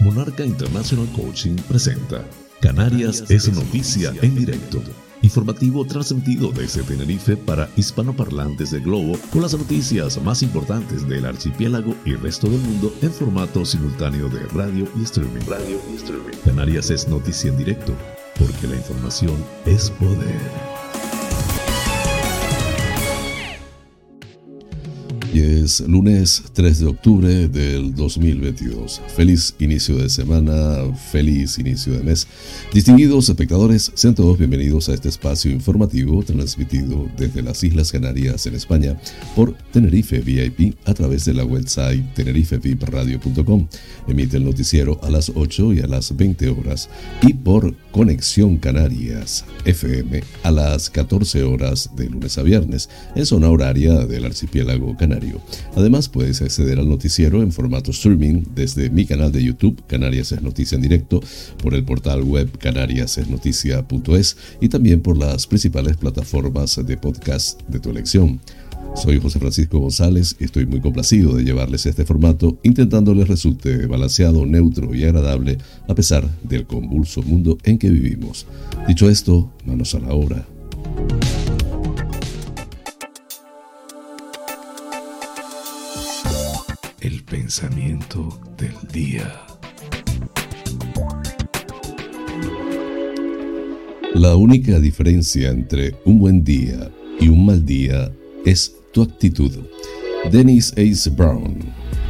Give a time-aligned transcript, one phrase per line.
[0.00, 2.24] Monarca International Coaching presenta
[2.60, 4.80] Canarias es noticia en directo.
[5.22, 11.94] Informativo transmitido desde Tenerife para hispanoparlantes del globo con las noticias más importantes del archipiélago
[12.04, 15.44] y resto del mundo en formato simultáneo de radio y streaming.
[15.48, 16.36] Radio y streaming.
[16.44, 17.92] Canarias es noticia en directo
[18.38, 19.34] porque la información
[19.66, 20.77] es poder.
[25.38, 29.00] Es lunes 3 de octubre del 2022.
[29.14, 30.78] Feliz inicio de semana,
[31.12, 32.26] feliz inicio de mes.
[32.74, 38.56] Distinguidos espectadores, sean todos bienvenidos a este espacio informativo transmitido desde las Islas Canarias en
[38.56, 39.00] España
[39.36, 43.68] por Tenerife VIP a través de la website tenerifevipradio.com.
[44.08, 46.88] Emite el noticiero a las 8 y a las 20 horas
[47.22, 53.48] y por Conexión Canarias FM a las 14 horas de lunes a viernes en zona
[53.50, 55.27] horaria del archipiélago canario
[55.76, 60.42] Además, puedes acceder al noticiero en formato streaming desde mi canal de YouTube, Canarias es
[60.42, 61.20] Noticia en Directo,
[61.62, 67.90] por el portal web canariasesnoticia.es y también por las principales plataformas de podcast de tu
[67.90, 68.40] elección.
[68.94, 73.86] Soy José Francisco González y estoy muy complacido de llevarles este formato, intentando les resulte
[73.86, 78.46] balanceado, neutro y agradable a pesar del convulso mundo en que vivimos.
[78.88, 80.46] Dicho esto, manos a la obra.
[87.30, 89.30] Pensamiento del día.
[94.14, 98.10] La única diferencia entre un buen día y un mal día
[98.46, 99.52] es tu actitud.
[100.32, 101.58] Dennis Ace Brown.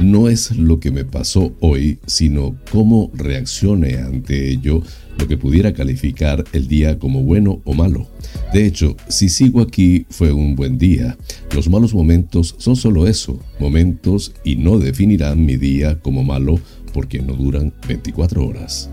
[0.00, 4.82] No es lo que me pasó hoy, sino cómo reaccione ante ello
[5.18, 8.06] lo que pudiera calificar el día como bueno o malo.
[8.52, 11.16] De hecho, si sigo aquí fue un buen día.
[11.54, 16.58] Los malos momentos son solo eso, momentos y no definirán mi día como malo
[16.92, 18.88] porque no duran 24 horas.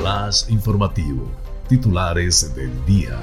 [0.00, 1.30] Flash informativo.
[1.68, 3.18] Titulares del día.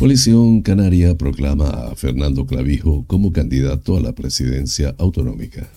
[0.00, 5.68] Coalición Canaria proclama a Fernando Clavijo como candidato a la presidencia autonómica.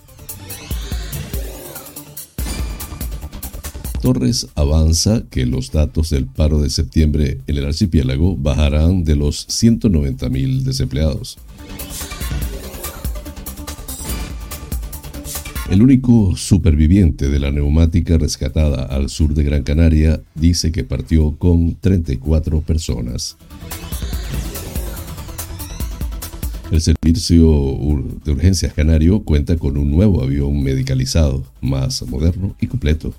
[4.00, 9.44] Torres avanza que los datos del paro de septiembre en el archipiélago bajarán de los
[9.46, 11.36] 190 mil desempleados.
[15.70, 21.36] El único superviviente de la neumática rescatada al sur de Gran Canaria dice que partió
[21.36, 23.36] con 34 personas.
[26.74, 27.46] El servicio
[28.24, 33.14] de urgencias canario cuenta con un nuevo avión medicalizado, más moderno y completo.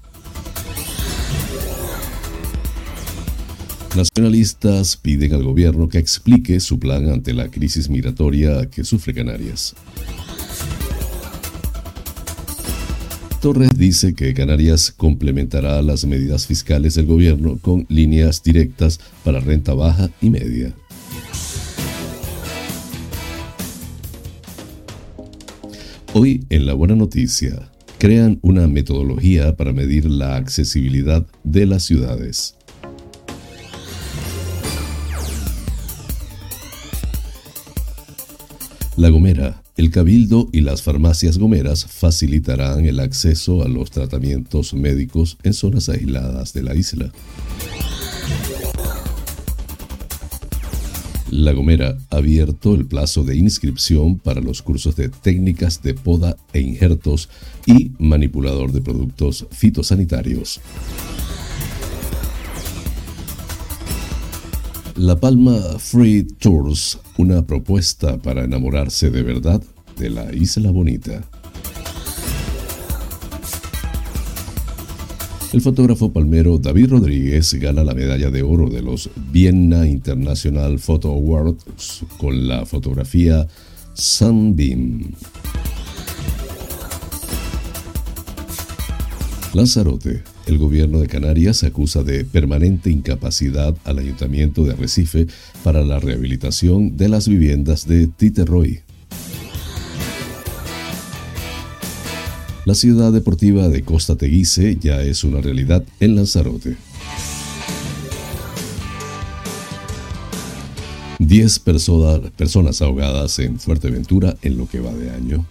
[3.95, 9.73] Nacionalistas piden al gobierno que explique su plan ante la crisis migratoria que sufre Canarias.
[13.41, 19.73] Torres dice que Canarias complementará las medidas fiscales del gobierno con líneas directas para renta
[19.73, 20.73] baja y media.
[26.17, 32.55] Hoy en La Buena Noticia, crean una metodología para medir la accesibilidad de las ciudades.
[38.95, 45.37] La Gomera, el Cabildo y las farmacias gomeras facilitarán el acceso a los tratamientos médicos
[45.43, 47.11] en zonas aisladas de la isla.
[51.31, 56.37] La Gomera ha abierto el plazo de inscripción para los cursos de técnicas de poda
[56.53, 57.29] e injertos
[57.65, 60.61] y manipulador de productos fitosanitarios.
[64.95, 69.61] La Palma Free Tours, una propuesta para enamorarse de verdad
[69.97, 71.21] de la Isla Bonita.
[75.55, 81.13] El fotógrafo palmero David Rodríguez gana la medalla de oro de los Vienna International Photo
[81.13, 83.47] Awards con la fotografía
[83.93, 85.13] Sunbeam.
[89.53, 90.23] Lanzarote.
[90.45, 95.27] El gobierno de Canarias acusa de permanente incapacidad al ayuntamiento de Arrecife
[95.63, 98.84] para la rehabilitación de las viviendas de Titerroy.
[102.65, 106.75] La ciudad deportiva de Costa Teguise ya es una realidad en Lanzarote.
[111.19, 115.45] Diez personas ahogadas en Fuerteventura en lo que va de año.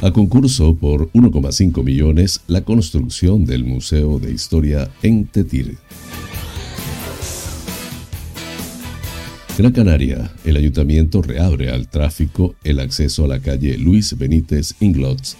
[0.00, 5.76] A concurso por 1,5 millones la construcción del Museo de Historia en Tetir.
[9.58, 15.34] Gran Canaria, el ayuntamiento reabre al tráfico el acceso a la calle Luis Benítez Inglots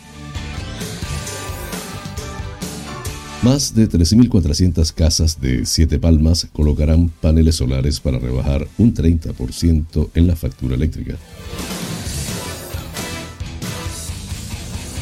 [3.42, 10.26] Más de 13.400 casas de Siete Palmas colocarán paneles solares para rebajar un 30% en
[10.26, 11.16] la factura eléctrica.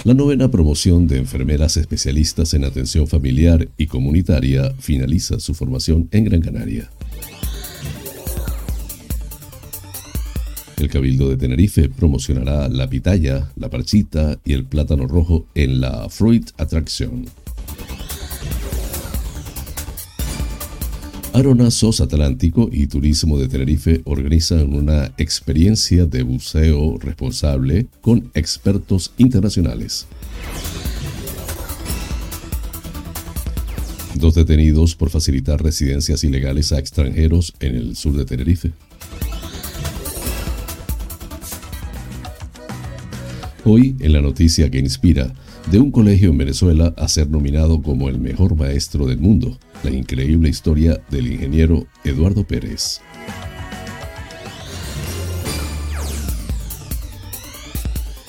[0.02, 6.24] La novena promoción de enfermeras especialistas en atención familiar y comunitaria finaliza su formación en
[6.24, 6.90] Gran Canaria.
[10.84, 16.10] El Cabildo de Tenerife promocionará la pitaya, la parchita y el plátano rojo en la
[16.10, 17.24] Fruit Attraction.
[21.32, 29.14] Arona SOS Atlántico y Turismo de Tenerife organizan una experiencia de buceo responsable con expertos
[29.16, 30.06] internacionales.
[34.16, 38.72] Dos detenidos por facilitar residencias ilegales a extranjeros en el sur de Tenerife.
[43.66, 45.32] Hoy, en la noticia que inspira,
[45.70, 49.90] de un colegio en Venezuela a ser nominado como el mejor maestro del mundo la
[49.90, 53.00] increíble historia del ingeniero Eduardo Pérez.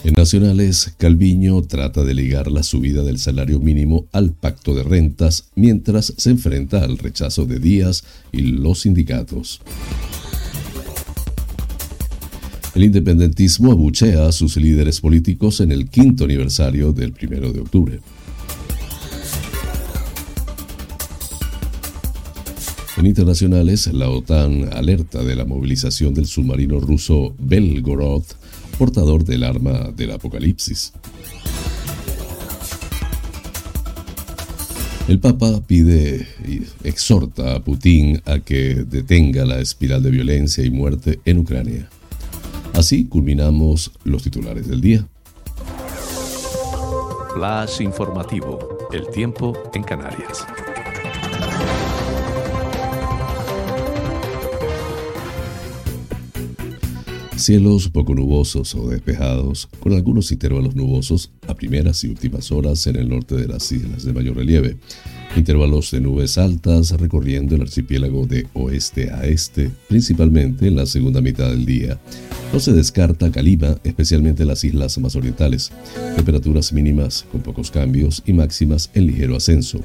[0.04, 5.50] En Nacionales, Calviño trata de ligar la subida del salario mínimo al pacto de rentas
[5.56, 9.62] mientras se enfrenta al rechazo de Díaz y los sindicatos.
[12.76, 18.02] El independentismo abuchea a sus líderes políticos en el quinto aniversario del primero de octubre.
[22.98, 28.24] En internacionales, la OTAN alerta de la movilización del submarino ruso Belgorod,
[28.78, 30.92] portador del arma del apocalipsis.
[35.08, 40.72] El Papa pide y exhorta a Putin a que detenga la espiral de violencia y
[40.72, 41.90] muerte en Ucrania.
[42.76, 45.08] Así culminamos los titulares del día.
[47.34, 48.90] Flash informativo.
[48.92, 50.46] El tiempo en Canarias.
[57.38, 62.96] Cielos poco nubosos o despejados, con algunos intervalos nubosos a primeras y últimas horas en
[62.96, 64.78] el norte de las islas de mayor relieve.
[65.36, 71.20] Intervalos de nubes altas recorriendo el archipiélago de oeste a este, principalmente en la segunda
[71.20, 72.00] mitad del día.
[72.54, 75.74] No se descarta calima, especialmente en las islas más orientales.
[76.16, 79.82] Temperaturas mínimas con pocos cambios y máximas en ligero ascenso,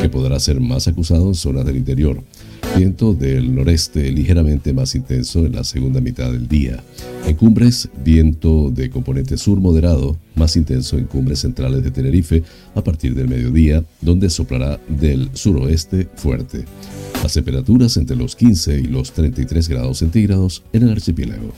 [0.00, 2.22] que podrá ser más acusado en zonas del interior.
[2.76, 6.82] Viento del noreste ligeramente más intenso en la segunda mitad del día.
[7.26, 12.42] En cumbres, viento de componente sur moderado, más intenso en cumbres centrales de Tenerife
[12.74, 16.64] a partir del mediodía, donde soplará del suroeste fuerte.
[17.22, 21.52] Las temperaturas entre los 15 y los 33 grados centígrados en el archipiélago.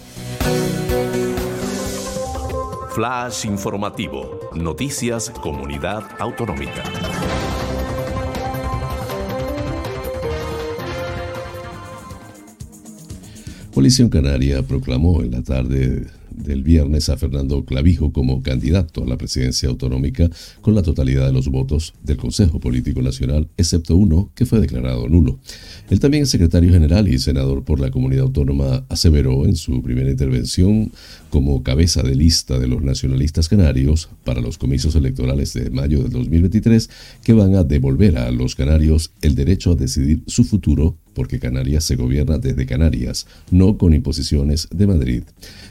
[2.94, 4.38] Flash informativo.
[4.54, 6.84] Noticias Comunidad Autonómica.
[13.84, 19.18] Coalición Canaria proclamó en la tarde del viernes a Fernando Clavijo como candidato a la
[19.18, 20.30] presidencia autonómica
[20.62, 25.06] con la totalidad de los votos del Consejo Político Nacional, excepto uno que fue declarado
[25.10, 25.38] nulo.
[25.90, 30.90] El también secretario general y senador por la comunidad autónoma aseveró en su primera intervención
[31.28, 36.10] como cabeza de lista de los nacionalistas canarios para los comicios electorales de mayo del
[36.10, 36.88] 2023
[37.22, 41.84] que van a devolver a los canarios el derecho a decidir su futuro porque Canarias
[41.84, 45.22] se gobierna desde Canarias, no con imposiciones de Madrid.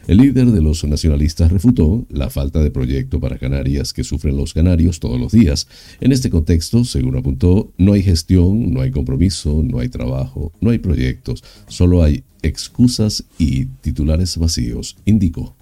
[0.07, 4.53] El líder de los nacionalistas refutó la falta de proyecto para Canarias que sufren los
[4.53, 5.67] canarios todos los días.
[6.01, 10.71] En este contexto, según apuntó, no hay gestión, no hay compromiso, no hay trabajo, no
[10.71, 15.55] hay proyectos, solo hay excusas y titulares vacíos, indicó.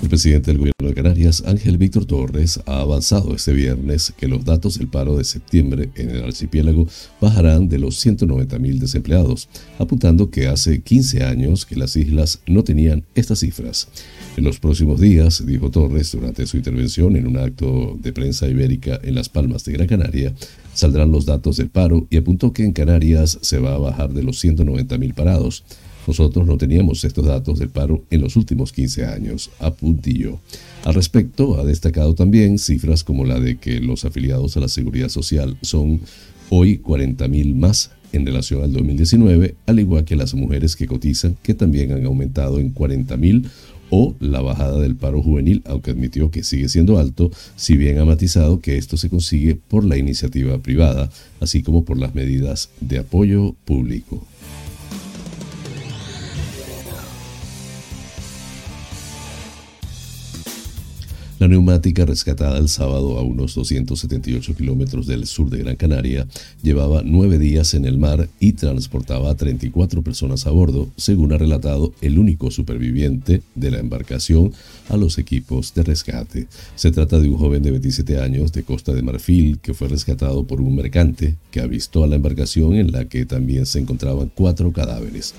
[0.00, 4.44] El presidente del gobierno de Canarias, Ángel Víctor Torres, ha avanzado este viernes que los
[4.44, 6.86] datos del paro de septiembre en el archipiélago
[7.20, 13.04] bajarán de los 190.000 desempleados, apuntando que hace 15 años que las islas no tenían
[13.16, 13.88] estas cifras.
[14.36, 19.00] En los próximos días, dijo Torres durante su intervención en un acto de prensa ibérica
[19.02, 20.32] en Las Palmas de Gran Canaria,
[20.74, 24.22] saldrán los datos del paro y apuntó que en Canarias se va a bajar de
[24.22, 25.64] los 190.000 parados.
[26.06, 30.40] Nosotros no teníamos estos datos del paro en los últimos 15 años, apuntilló.
[30.84, 35.08] Al respecto, ha destacado también cifras como la de que los afiliados a la seguridad
[35.08, 36.00] social son
[36.50, 41.54] hoy 40.000 más en relación al 2019, al igual que las mujeres que cotizan, que
[41.54, 43.48] también han aumentado en 40.000
[43.90, 48.04] o la bajada del paro juvenil, aunque admitió que sigue siendo alto, si bien ha
[48.04, 52.98] matizado que esto se consigue por la iniciativa privada, así como por las medidas de
[52.98, 54.26] apoyo público.
[61.38, 66.26] La neumática rescatada el sábado a unos 278 kilómetros del sur de Gran Canaria
[66.64, 71.38] llevaba nueve días en el mar y transportaba a 34 personas a bordo, según ha
[71.38, 74.52] relatado el único superviviente de la embarcación
[74.88, 76.48] a los equipos de rescate.
[76.74, 80.44] Se trata de un joven de 27 años de Costa de Marfil que fue rescatado
[80.44, 84.72] por un mercante que avistó a la embarcación en la que también se encontraban cuatro
[84.72, 85.34] cadáveres.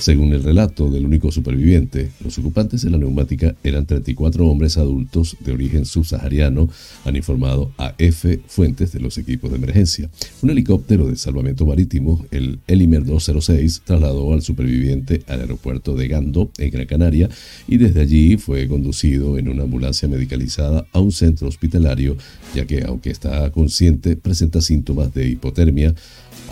[0.00, 5.36] Según el relato del único superviviente, los ocupantes de la neumática eran 34 hombres adultos
[5.44, 6.68] de origen subsahariano,
[7.04, 10.10] han informado a F fuentes de los equipos de emergencia.
[10.42, 16.50] Un helicóptero de salvamento marítimo, el Elimer 206, trasladó al superviviente al aeropuerto de Gando,
[16.58, 17.28] en Gran Canaria,
[17.68, 22.16] y desde allí fue conducido en una ambulancia medicalizada a un centro hospitalario,
[22.54, 25.94] ya que, aunque está consciente, presenta síntomas de hipotermia,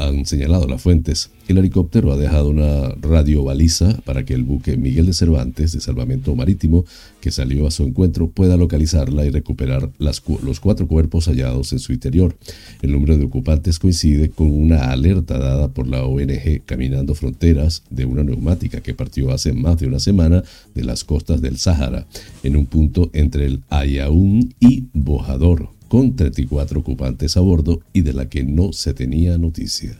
[0.06, 1.30] han señalado las fuentes.
[1.48, 6.34] El helicóptero ha dejado una radiobaliza para que el buque Miguel de Cervantes de Salvamento
[6.34, 6.84] Marítimo,
[7.20, 11.92] que salió a su encuentro, pueda localizarla y recuperar los cuatro cuerpos hallados en su
[11.92, 12.36] interior.
[12.80, 18.04] El número de ocupantes coincide con una alerta dada por la ONG Caminando Fronteras de
[18.04, 20.42] una neumática que partió hace más de una semana
[20.74, 22.06] de las costas del Sáhara,
[22.42, 28.14] en un punto entre el Ayaún y Bojador con 34 ocupantes a bordo y de
[28.14, 29.94] la que no se tenía noticia.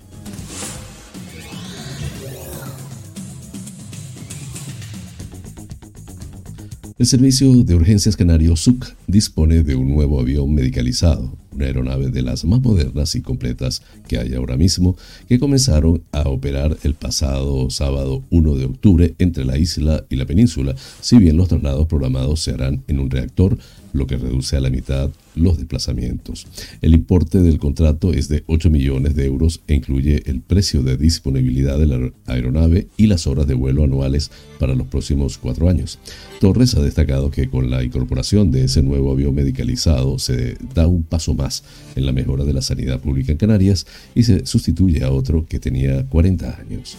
[6.99, 12.23] El Servicio de Urgencias Canario SUC dispone de un nuevo avión medicalizado, una aeronave de
[12.23, 14.97] las más modernas y completas que hay ahora mismo,
[15.29, 20.25] que comenzaron a operar el pasado sábado 1 de octubre entre la isla y la
[20.25, 23.59] península, si bien los traslados programados se harán en un reactor
[23.93, 26.47] lo que reduce a la mitad los desplazamientos.
[26.83, 30.97] El importe del contrato es de 8 millones de euros e incluye el precio de
[30.97, 35.99] disponibilidad de la aeronave y las horas de vuelo anuales para los próximos cuatro años.
[36.41, 41.03] Torres ha destacado que con la incorporación de ese nuevo avión medicalizado se da un
[41.03, 41.65] paso más
[41.97, 45.59] en la mejora de la sanidad pública en Canarias y se sustituye a otro que
[45.59, 46.97] tenía 40 años.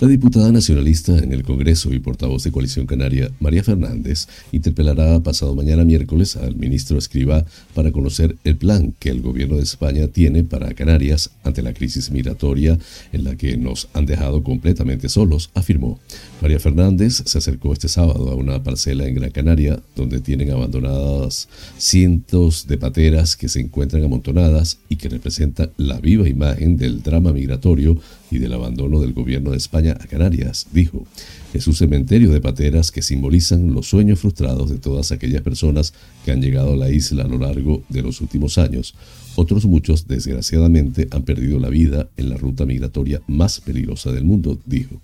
[0.00, 5.54] La diputada nacionalista en el Congreso y portavoz de Coalición Canaria, María Fernández, interpelará pasado
[5.54, 10.42] mañana miércoles al ministro Escriba para conocer el plan que el gobierno de España tiene
[10.42, 12.78] para Canarias ante la crisis migratoria
[13.12, 16.00] en la que nos han dejado completamente solos, afirmó.
[16.40, 21.46] María Fernández se acercó este sábado a una parcela en Gran Canaria donde tienen abandonadas
[21.76, 27.34] cientos de pateras que se encuentran amontonadas y que representan la viva imagen del drama
[27.34, 27.98] migratorio
[28.30, 31.06] y del abandono del gobierno de España a Canarias, dijo.
[31.52, 35.92] Es un cementerio de pateras que simbolizan los sueños frustrados de todas aquellas personas
[36.24, 38.94] que han llegado a la isla a lo largo de los últimos años.
[39.34, 44.58] Otros muchos, desgraciadamente, han perdido la vida en la ruta migratoria más peligrosa del mundo,
[44.64, 45.00] dijo.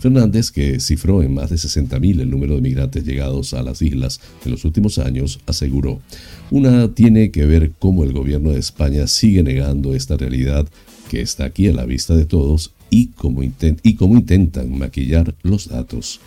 [0.00, 4.20] Fernández, que cifró en más de 60.000 el número de migrantes llegados a las islas
[4.46, 6.00] en los últimos años, aseguró,
[6.50, 10.66] una tiene que ver cómo el gobierno de España sigue negando esta realidad
[11.10, 16.20] que está aquí a la vista de todos y cómo, intentan maquillar los datos.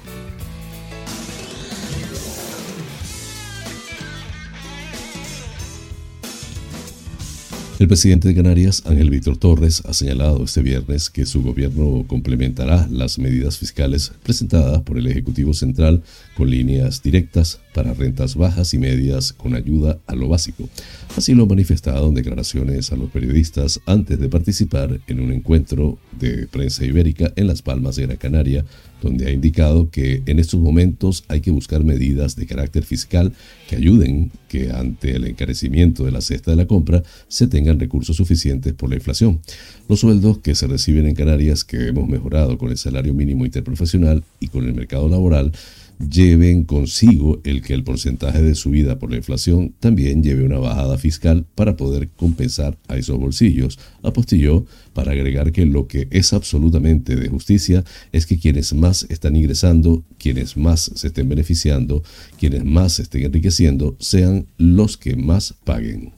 [7.84, 12.88] El presidente de Canarias, Ángel Víctor Torres, ha señalado este viernes que su gobierno complementará
[12.90, 16.02] las medidas fiscales presentadas por el Ejecutivo Central
[16.38, 20.70] con líneas directas para rentas bajas y medias con ayuda a lo básico.
[21.18, 25.98] Así lo ha manifestado en declaraciones a los periodistas antes de participar en un encuentro
[26.18, 28.64] de prensa ibérica en Las Palmas de Gran Canaria
[29.04, 33.34] donde ha indicado que en estos momentos hay que buscar medidas de carácter fiscal
[33.70, 38.16] que ayuden que ante el encarecimiento de la cesta de la compra se tengan recursos
[38.16, 39.42] suficientes por la inflación.
[39.90, 44.24] Los sueldos que se reciben en Canarias que hemos mejorado con el salario mínimo interprofesional
[44.40, 45.52] y con el mercado laboral
[46.00, 50.98] lleven consigo el que el porcentaje de subida por la inflación también lleve una bajada
[50.98, 53.80] fiscal para poder compensar a esos bolsillos.
[54.02, 59.36] Apostilló para agregar que lo que es absolutamente de justicia es que quienes más están
[59.36, 62.04] ingresando, quienes más se estén beneficiando,
[62.40, 66.14] quienes más se estén enriqueciendo, sean los que más paguen.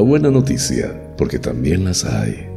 [0.00, 2.52] Buena noticia, porque también las hay.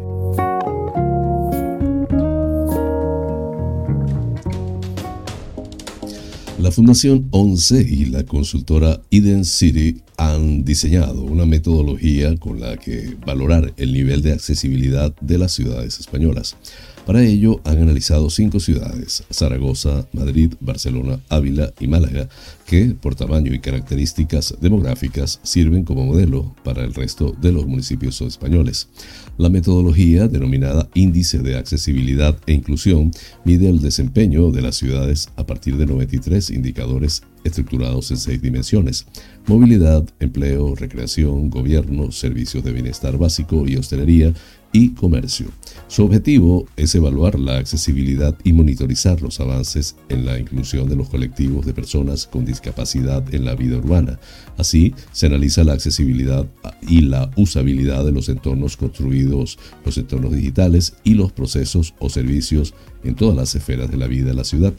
[6.65, 13.15] La Fundación 11 y la consultora Eden City han diseñado una metodología con la que
[13.23, 16.55] valorar el nivel de accesibilidad de las ciudades españolas.
[17.05, 22.27] Para ello han analizado cinco ciudades, Zaragoza, Madrid, Barcelona, Ávila y Málaga,
[22.65, 28.19] que por tamaño y características demográficas sirven como modelo para el resto de los municipios
[28.21, 28.89] españoles.
[29.37, 33.11] La metodología, denominada Índice de Accesibilidad e Inclusión,
[33.43, 39.05] mide el desempeño de las ciudades a partir de 93 indicadores estructurados en seis dimensiones.
[39.45, 44.33] Movilidad, empleo, recreación, gobierno, servicios de bienestar básico y hostelería,
[44.75, 45.47] y comercio.
[45.87, 51.07] Su objetivo es evaluar la accesibilidad y monitorizar los avances en la inclusión de los
[51.07, 54.19] colectivos de personas con discapacidad en la vida urbana.
[54.57, 56.45] Así, se analiza la accesibilidad
[56.81, 62.73] y la usabilidad de los entornos construidos, los entornos digitales y los procesos o servicios
[63.05, 64.73] en todas las esferas de la vida de la ciudad.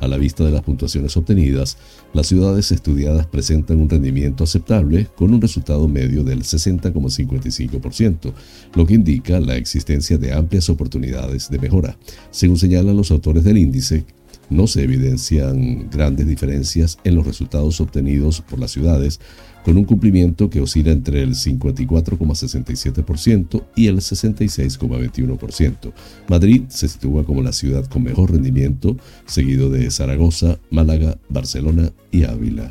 [0.00, 1.76] A la vista de las puntuaciones obtenidas,
[2.16, 8.32] las ciudades estudiadas presentan un rendimiento aceptable con un resultado medio del 60,55%,
[8.74, 11.98] lo que indica la existencia de amplias oportunidades de mejora.
[12.30, 14.06] Según señalan los autores del índice,
[14.48, 19.20] no se evidencian grandes diferencias en los resultados obtenidos por las ciudades,
[19.66, 25.92] con un cumplimiento que oscila entre el 54,67% y el 66,21%.
[26.28, 32.22] Madrid se sitúa como la ciudad con mejor rendimiento, seguido de Zaragoza, Málaga, Barcelona y
[32.22, 32.70] Ávila.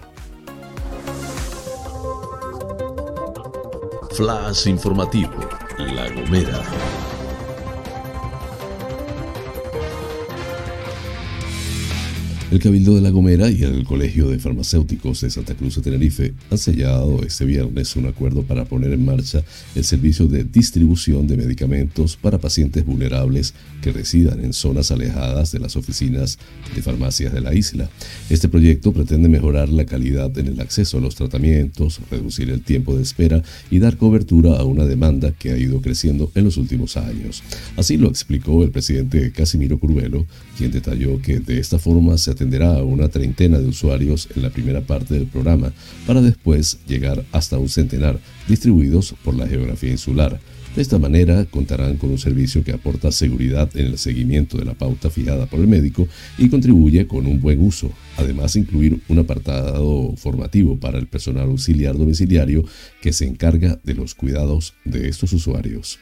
[4.12, 5.34] Flash informativo,
[5.78, 6.64] La Gomera.
[12.55, 16.33] El Cabildo de La Gomera y el Colegio de Farmacéuticos de Santa Cruz de Tenerife
[16.50, 19.43] han sellado este viernes un acuerdo para poner en marcha
[19.75, 25.59] el servicio de distribución de medicamentos para pacientes vulnerables que residan en zonas alejadas de
[25.59, 26.39] las oficinas
[26.74, 27.89] de farmacias de la isla.
[28.29, 32.96] Este proyecto pretende mejorar la calidad en el acceso a los tratamientos, reducir el tiempo
[32.96, 36.96] de espera y dar cobertura a una demanda que ha ido creciendo en los últimos
[36.96, 37.44] años.
[37.75, 40.25] Así lo explicó el presidente Casimiro Curvelo,
[40.57, 44.50] quien detalló que de esta forma se atenderá a una treintena de usuarios en la
[44.50, 45.74] primera parte del programa,
[46.05, 50.40] para después llegar hasta un centenar, distribuidos por la geografía insular.
[50.75, 54.74] De esta manera contarán con un servicio que aporta seguridad en el seguimiento de la
[54.74, 57.90] pauta fijada por el médico y contribuye con un buen uso.
[58.18, 62.66] Además, incluir un apartado formativo para el personal auxiliar domiciliario
[63.01, 65.98] que se encarga de los cuidados de estos usuarios.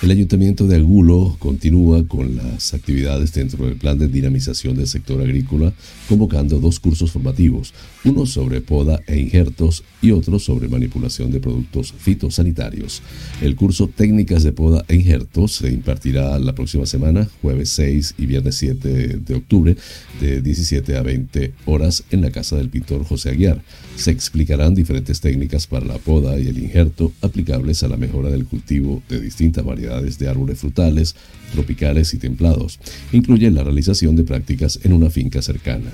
[0.00, 5.20] El Ayuntamiento de Agulo continúa con las actividades dentro del plan de dinamización del sector
[5.20, 5.72] agrícola,
[6.08, 11.92] convocando dos cursos formativos, uno sobre poda e injertos y otro sobre manipulación de productos
[11.98, 13.02] fitosanitarios.
[13.42, 18.26] El curso Técnicas de Poda e Injertos se impartirá la próxima semana, jueves 6 y
[18.26, 19.76] viernes 7 de octubre,
[20.20, 23.62] de 17 a 20 horas en la casa del pintor José Aguiar.
[23.96, 28.46] Se explicarán diferentes técnicas para la poda y el injerto aplicables a la mejora del
[28.46, 31.16] cultivo de distintas variedades de árboles frutales,
[31.52, 32.78] tropicales y templados.
[33.12, 35.90] Incluye la realización de prácticas en una finca cercana.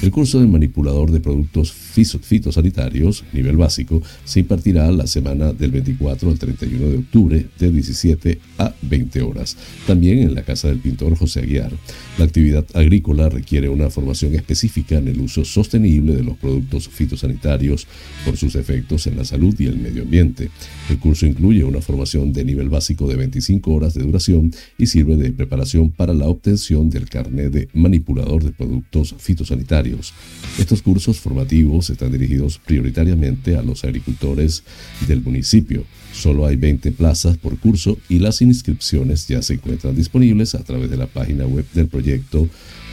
[0.00, 6.30] El curso de manipulador de productos fitosanitarios, nivel básico, se impartirá la semana del 24
[6.30, 9.56] al 31 de octubre de 17 a 20 horas,
[9.88, 11.72] también en la casa del pintor José Aguiar.
[12.16, 17.88] La actividad agrícola requiere una formación específica en el uso sostenible de los productos fitosanitarios
[18.24, 20.50] por sus efectos en la salud y el medio ambiente.
[20.88, 25.16] El curso incluye una formación de nivel básico de 25 horas de duración y sirve
[25.16, 30.12] de preparación para la obtención del carnet de manipulador de productos fitosanitarios.
[30.58, 34.62] Estos cursos formativos están dirigidos prioritariamente a los agricultores
[35.06, 35.84] del municipio.
[36.12, 40.90] Solo hay 20 plazas por curso y las inscripciones ya se encuentran disponibles a través
[40.90, 42.48] de la página web del proyecto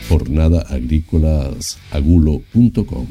[0.08, 3.06] jornadaagrícolasagulo.com.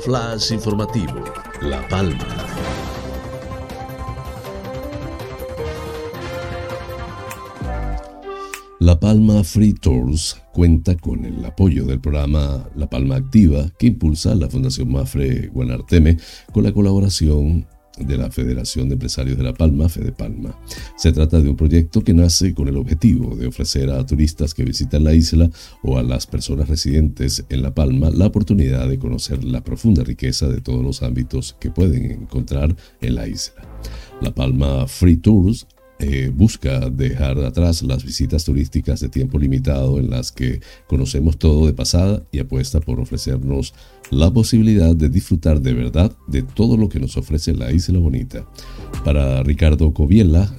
[0.00, 1.24] Flash informativo,
[1.62, 2.16] La Palma.
[8.78, 14.36] La Palma Free Tours cuenta con el apoyo del programa La Palma Activa que impulsa
[14.36, 16.16] la Fundación Mafre Guanarteme
[16.52, 17.66] con la colaboración
[18.00, 20.58] de la Federación de Empresarios de La Palma, Fede Palma.
[20.96, 24.64] Se trata de un proyecto que nace con el objetivo de ofrecer a turistas que
[24.64, 25.50] visitan la isla
[25.82, 30.48] o a las personas residentes en La Palma la oportunidad de conocer la profunda riqueza
[30.48, 33.62] de todos los ámbitos que pueden encontrar en la isla.
[34.20, 35.66] La Palma Free Tours
[36.00, 41.66] eh, busca dejar atrás las visitas turísticas de tiempo limitado en las que conocemos todo
[41.66, 43.74] de pasada y apuesta por ofrecernos
[44.10, 48.46] la posibilidad de disfrutar de verdad de todo lo que nos ofrece la Isla Bonita.
[49.04, 50.54] Para Ricardo Coviela,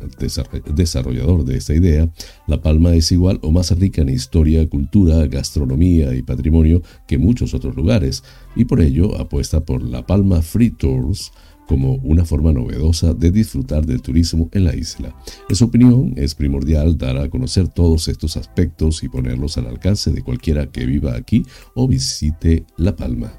[0.75, 2.09] desarrollador de esta idea,
[2.47, 7.53] La Palma es igual o más rica en historia, cultura, gastronomía y patrimonio que muchos
[7.53, 8.23] otros lugares,
[8.55, 11.31] y por ello apuesta por La Palma Free Tours,
[11.69, 15.15] como una forma novedosa de disfrutar del turismo en la isla.
[15.47, 20.11] En su opinión, es primordial dar a conocer todos estos aspectos y ponerlos al alcance
[20.11, 23.31] de cualquiera que viva aquí o visite La Palma.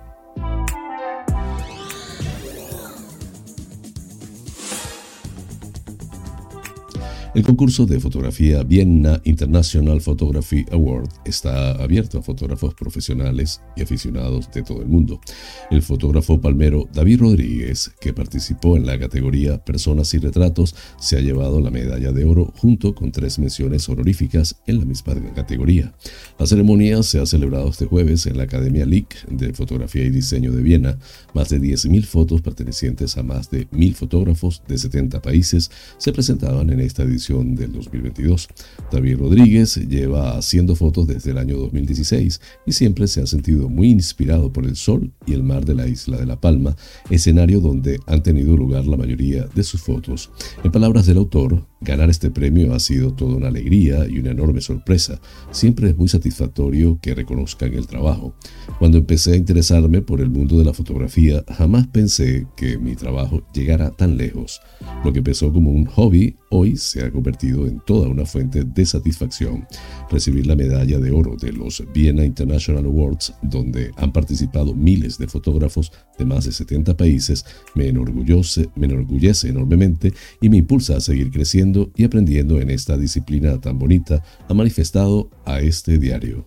[7.40, 14.50] El concurso de fotografía Vienna International Photography Award está abierto a fotógrafos profesionales y aficionados
[14.53, 15.22] de todo el mundo.
[15.70, 21.20] El fotógrafo palmero David Rodríguez, que participó en la categoría Personas y Retratos, se ha
[21.20, 25.94] llevado la medalla de oro junto con tres menciones honoríficas en la misma categoría.
[26.38, 30.53] La ceremonia se ha celebrado este jueves en la Academia LIC de Fotografía y Diseño
[30.53, 30.98] de Viena.
[31.33, 36.68] Más de 10.000 fotos pertenecientes a más de 1.000 fotógrafos de 70 países se presentaban
[36.68, 38.48] en esta edición del 2022.
[38.90, 43.88] David Rodríguez lleva haciendo fotos desde el año 2016 y siempre se ha sentido muy
[43.88, 46.76] inspirado por el sol y el mar de la isla de La Palma,
[47.08, 50.30] escenario donde han tenido lugar la mayoría de sus fotos.
[50.64, 54.60] En palabras del autor, Ganar este premio ha sido toda una alegría y una enorme
[54.60, 55.18] sorpresa.
[55.50, 58.34] Siempre es muy satisfactorio que reconozcan el trabajo.
[58.78, 63.42] Cuando empecé a interesarme por el mundo de la fotografía, jamás pensé que mi trabajo
[63.54, 64.60] llegara tan lejos.
[65.06, 68.87] Lo que empezó como un hobby, hoy se ha convertido en toda una fuente de
[68.87, 69.66] satisfacción.
[70.11, 75.27] Recibir la medalla de oro de los Vienna International Awards, donde han participado miles de
[75.27, 77.44] fotógrafos de más de 70 países,
[77.75, 82.96] me enorgullece, me enorgullece enormemente y me impulsa a seguir creciendo y aprendiendo en esta
[82.96, 86.46] disciplina tan bonita, ha manifestado a este diario.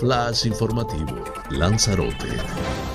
[0.00, 2.89] Flash informativo, Lanzarote.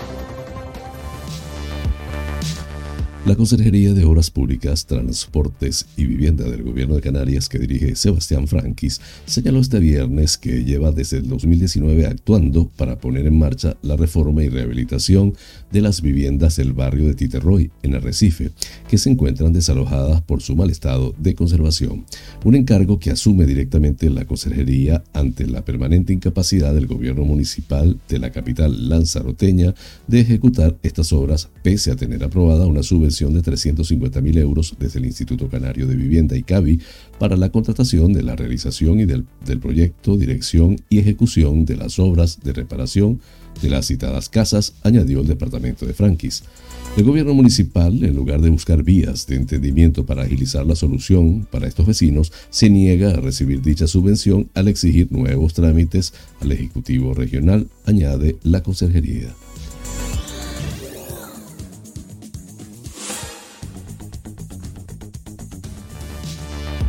[3.26, 8.48] La Consejería de Obras Públicas, Transportes y Vivienda del Gobierno de Canarias, que dirige Sebastián
[8.48, 13.96] Franquis, señaló este viernes que lleva desde el 2019 actuando para poner en marcha la
[13.96, 15.34] reforma y rehabilitación
[15.72, 18.52] de las viviendas del barrio de Titerroy, en Arrecife,
[18.88, 22.06] que se encuentran desalojadas por su mal estado de conservación.
[22.44, 28.20] Un encargo que asume directamente la Consejería ante la permanente incapacidad del Gobierno Municipal de
[28.20, 29.74] la capital lanzaroteña
[30.06, 35.06] de ejecutar estas obras, pese a tener aprobada una subvención de 350.000 euros desde el
[35.06, 36.80] Instituto Canario de Vivienda y CAVI
[37.18, 41.98] para la contratación de la realización y del, del proyecto, dirección y ejecución de las
[41.98, 43.22] obras de reparación
[43.62, 46.44] de las citadas casas, añadió el departamento de Franquis.
[46.98, 51.68] El gobierno municipal, en lugar de buscar vías de entendimiento para agilizar la solución para
[51.68, 57.68] estos vecinos, se niega a recibir dicha subvención al exigir nuevos trámites al Ejecutivo Regional,
[57.86, 59.45] añade la Conserjería.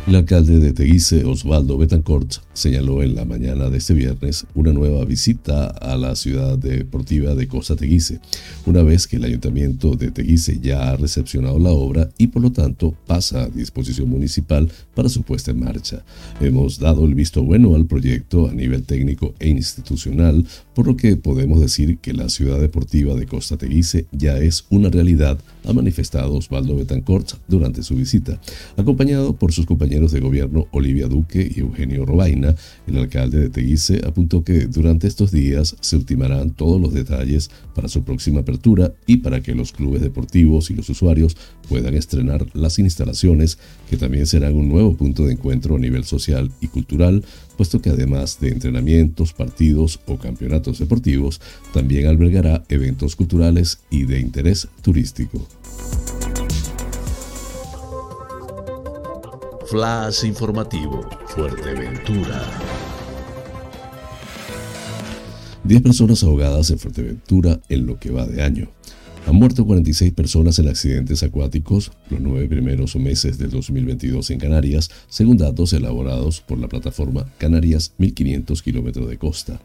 [0.07, 5.03] El alcalde de Teguise, Osvaldo Betancourt, señaló en la mañana de este viernes una nueva
[5.03, 8.21] visita a la ciudad deportiva de Costa Teguise,
[8.65, 12.53] una vez que el ayuntamiento de Teguise ya ha recepcionado la obra y por lo
[12.53, 16.05] tanto pasa a disposición municipal para su puesta en marcha.
[16.39, 21.17] Hemos dado el visto bueno al proyecto a nivel técnico e institucional, por lo que
[21.17, 26.33] podemos decir que la ciudad deportiva de Costa Teguise ya es una realidad, ha manifestado
[26.35, 28.39] Osvaldo Betancourt durante su visita,
[28.77, 32.55] acompañado por sus compañeros de gobierno Olivia Duque y Eugenio Robaina,
[32.85, 37.87] el alcalde de Teguise apuntó que durante estos días se ultimarán todos los detalles para
[37.87, 41.35] su próxima apertura y para que los clubes deportivos y los usuarios
[41.67, 43.57] puedan estrenar las instalaciones,
[43.89, 47.23] que también serán un nuevo punto de encuentro a nivel social y cultural,
[47.57, 51.41] puesto que además de entrenamientos, partidos o campeonatos deportivos,
[51.73, 55.47] también albergará eventos culturales y de interés turístico.
[59.69, 62.41] Flash informativo, Fuerteventura.
[65.61, 68.69] Diez personas ahogadas en Fuerteventura en lo que va de año.
[69.27, 74.89] Han muerto 46 personas en accidentes acuáticos los nueve primeros meses del 2022 en Canarias,
[75.09, 79.59] según datos elaborados por la plataforma Canarias 1500 kilómetros de costa.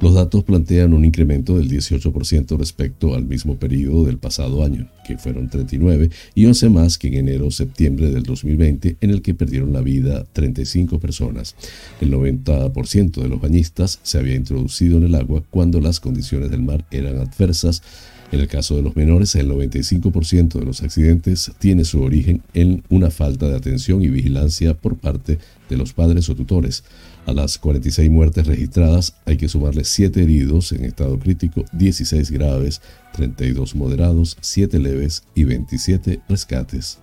[0.00, 5.16] Los datos plantean un incremento del 18% respecto al mismo periodo del pasado año, que
[5.16, 9.80] fueron 39, y 11 más que en enero-septiembre del 2020, en el que perdieron la
[9.80, 11.54] vida 35 personas.
[12.00, 16.64] El 90% de los bañistas se había introducido en el agua cuando las condiciones del
[16.64, 17.80] mar eran adversas
[18.34, 22.82] En el caso de los menores, el 95% de los accidentes tiene su origen en
[22.88, 25.38] una falta de atención y vigilancia por parte
[25.70, 26.82] de los padres o tutores.
[27.26, 32.80] A las 46 muertes registradas hay que sumarle 7 heridos en estado crítico, 16 graves,
[33.12, 36.98] 32 moderados, 7 leves y 27 rescates.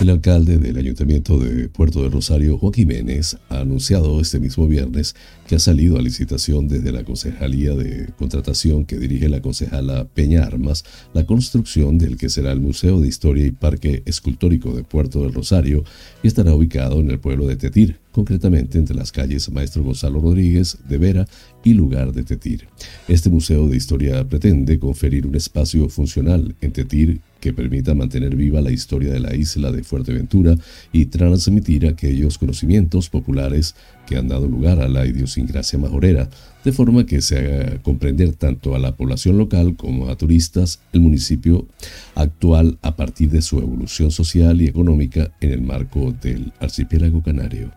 [0.00, 5.14] El alcalde del Ayuntamiento de Puerto del Rosario, Juan Jiménez, ha anunciado este mismo viernes
[5.46, 10.42] que ha salido a licitación desde la Concejalía de Contratación que dirige la concejala Peña
[10.42, 15.22] Armas la construcción del que será el Museo de Historia y Parque Escultórico de Puerto
[15.22, 15.84] del Rosario
[16.22, 20.76] y estará ubicado en el pueblo de Tetir, concretamente entre las calles Maestro Gonzalo Rodríguez
[20.88, 21.28] de Vera
[21.62, 22.66] y Lugar de Tetir.
[23.06, 28.62] Este Museo de Historia pretende conferir un espacio funcional en Tetir que permita mantener viva
[28.62, 30.56] la historia de la isla de Fuerteventura
[30.94, 33.74] y transmitir aquellos conocimientos populares
[34.06, 36.30] que han dado lugar a la idiosincrasia majorera,
[36.64, 41.00] de forma que se haga comprender tanto a la población local como a turistas el
[41.02, 41.66] municipio
[42.14, 47.70] actual a partir de su evolución social y económica en el marco del archipiélago canario.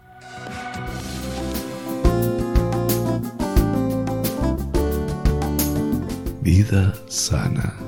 [6.42, 7.87] Vida sana.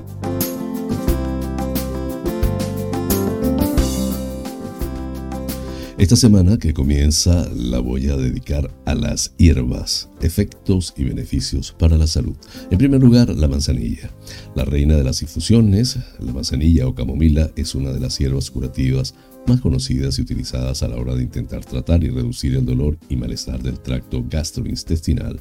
[5.99, 11.97] Esta semana que comienza la voy a dedicar a las hierbas, efectos y beneficios para
[11.97, 12.37] la salud.
[12.71, 14.09] En primer lugar, la manzanilla.
[14.55, 19.13] La reina de las infusiones, la manzanilla o camomila es una de las hierbas curativas
[19.49, 23.15] más conocidas y utilizadas a la hora de intentar tratar y reducir el dolor y
[23.15, 25.39] malestar del tracto gastrointestinal.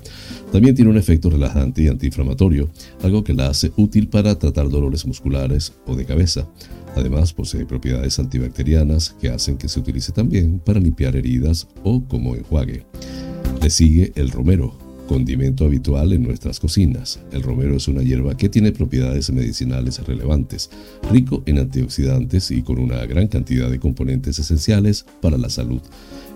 [0.50, 2.70] También tiene un efecto relajante y antiinflamatorio,
[3.02, 6.48] algo que la hace útil para tratar dolores musculares o de cabeza.
[6.96, 12.34] Además, posee propiedades antibacterianas que hacen que se utilice también para limpiar heridas o como
[12.34, 12.84] enjuague.
[13.62, 17.18] Le sigue el romero, condimento habitual en nuestras cocinas.
[17.32, 20.70] El romero es una hierba que tiene propiedades medicinales relevantes,
[21.10, 25.80] rico en antioxidantes y con una gran cantidad de componentes esenciales para la salud.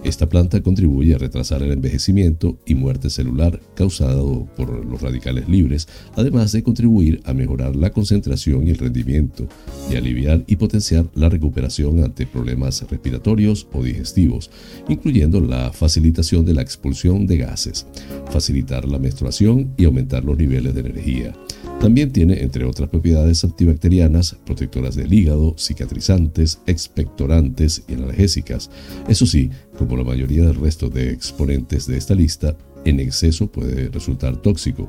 [0.05, 5.87] Esta planta contribuye a retrasar el envejecimiento y muerte celular causado por los radicales libres,
[6.17, 9.47] además de contribuir a mejorar la concentración y el rendimiento,
[9.91, 14.51] y aliviar y potenciar la recuperación ante problemas respiratorios o digestivos,
[14.88, 17.87] incluyendo la facilitación de la expulsión de gases,
[18.31, 21.33] facilitar la menstruación y aumentar los niveles de energía.
[21.81, 28.71] También tiene, entre otras propiedades antibacterianas, protectoras del hígado, cicatrizantes, expectorantes y analgésicas.
[29.09, 29.51] Eso sí,
[29.83, 34.88] como la mayoría del resto de exponentes de esta lista, en exceso puede resultar tóxico.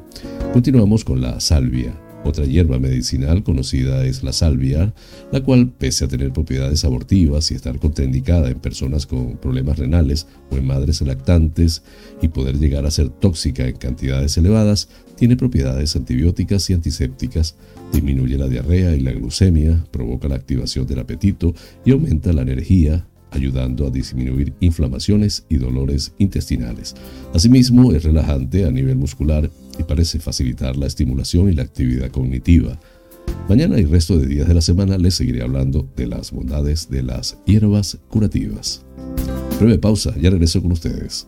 [0.54, 2.00] Continuamos con la salvia.
[2.24, 4.94] Otra hierba medicinal conocida es la salvia,
[5.32, 10.28] la cual, pese a tener propiedades abortivas y estar contraindicada en personas con problemas renales
[10.52, 11.82] o en madres lactantes
[12.22, 17.56] y poder llegar a ser tóxica en cantidades elevadas, tiene propiedades antibióticas y antisépticas,
[17.92, 23.08] disminuye la diarrea y la glucemia, provoca la activación del apetito y aumenta la energía,
[23.34, 26.96] ayudando a disminuir inflamaciones y dolores intestinales.
[27.34, 32.80] Asimismo, es relajante a nivel muscular y parece facilitar la estimulación y la actividad cognitiva.
[33.50, 37.04] Mañana y resto de días de la semana les seguiré hablando de las bondades de
[37.04, 38.86] las hierbas curativas.
[39.60, 41.28] Breve pausa, ya regreso con ustedes.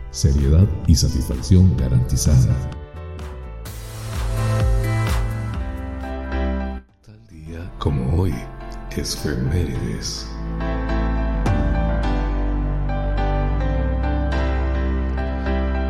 [0.11, 2.55] seriedad y satisfacción garantizada.
[7.05, 8.33] Tal día como hoy,
[8.95, 10.27] es Femérides.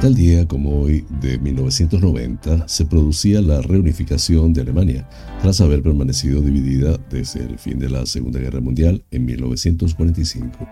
[0.02, 5.08] Tal día como hoy de 1990 se producía la reunificación de Alemania,
[5.44, 10.68] tras haber permanecido dividida desde el fin de la Segunda Guerra Mundial en 1945.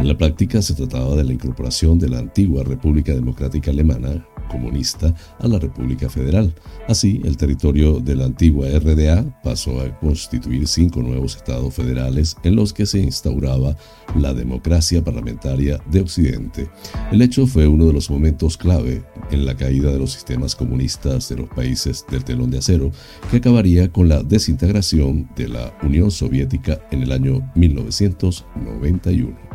[0.00, 5.14] En la práctica se trataba de la incorporación de la antigua República Democrática Alemana comunista
[5.40, 6.54] a la República Federal.
[6.86, 12.54] Así, el territorio de la antigua RDA pasó a constituir cinco nuevos estados federales en
[12.54, 13.76] los que se instauraba
[14.16, 16.68] la democracia parlamentaria de Occidente.
[17.10, 21.28] El hecho fue uno de los momentos clave en la caída de los sistemas comunistas
[21.28, 22.92] de los países del telón de acero,
[23.30, 29.51] que acabaría con la desintegración de la Unión Soviética en el año 1991.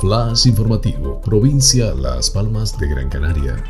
[0.00, 3.62] Flash informativo, provincia Las Palmas de Gran Canaria.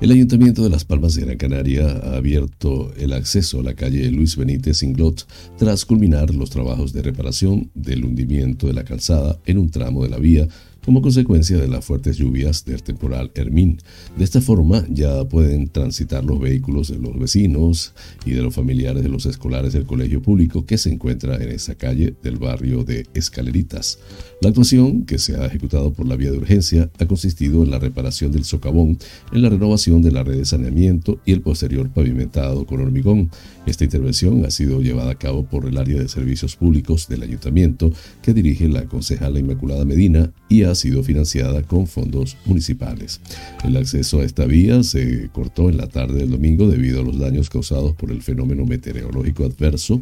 [0.00, 4.10] El Ayuntamiento de Las Palmas de Gran Canaria ha abierto el acceso a la calle
[4.10, 9.58] Luis Benítez Inglot tras culminar los trabajos de reparación del hundimiento de la calzada en
[9.58, 10.48] un tramo de la vía
[10.84, 13.78] como consecuencia de las fuertes lluvias del temporal Hermín.
[14.16, 19.02] De esta forma ya pueden transitar los vehículos de los vecinos y de los familiares
[19.02, 23.06] de los escolares del colegio público que se encuentra en esa calle del barrio de
[23.14, 23.98] Escaleritas.
[24.40, 27.78] La actuación, que se ha ejecutado por la vía de urgencia, ha consistido en la
[27.78, 28.98] reparación del socavón,
[29.32, 33.30] en la renovación de la red de saneamiento y el posterior pavimentado con hormigón.
[33.66, 37.92] Esta intervención ha sido llevada a cabo por el área de servicios públicos del ayuntamiento
[38.20, 43.20] que dirige la concejala Inmaculada Medina y ha sido financiada con fondos municipales.
[43.64, 47.18] El acceso a esta vía se cortó en la tarde del domingo debido a los
[47.18, 50.00] daños causados por el fenómeno meteorológico adverso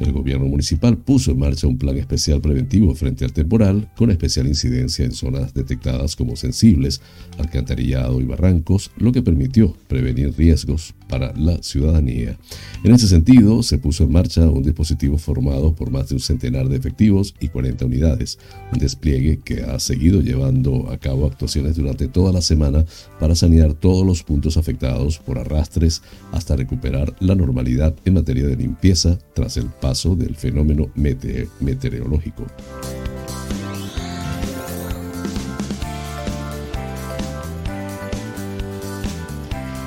[0.00, 4.46] el gobierno municipal puso en marcha un plan especial preventivo frente al temporal, con especial
[4.46, 7.00] incidencia en zonas detectadas como sensibles,
[7.38, 12.38] alcantarillado y barrancos, lo que permitió prevenir riesgos para la ciudadanía.
[12.84, 16.68] En ese sentido, se puso en marcha un dispositivo formado por más de un centenar
[16.68, 18.38] de efectivos y 40 unidades,
[18.72, 22.86] un despliegue que ha seguido llevando a cabo actuaciones durante toda la semana
[23.20, 26.02] para sanear todos los puntos afectados por arrastres
[26.32, 32.46] hasta recuperar la normalidad en materia de limpieza tras el paso del fenómeno meteorológico.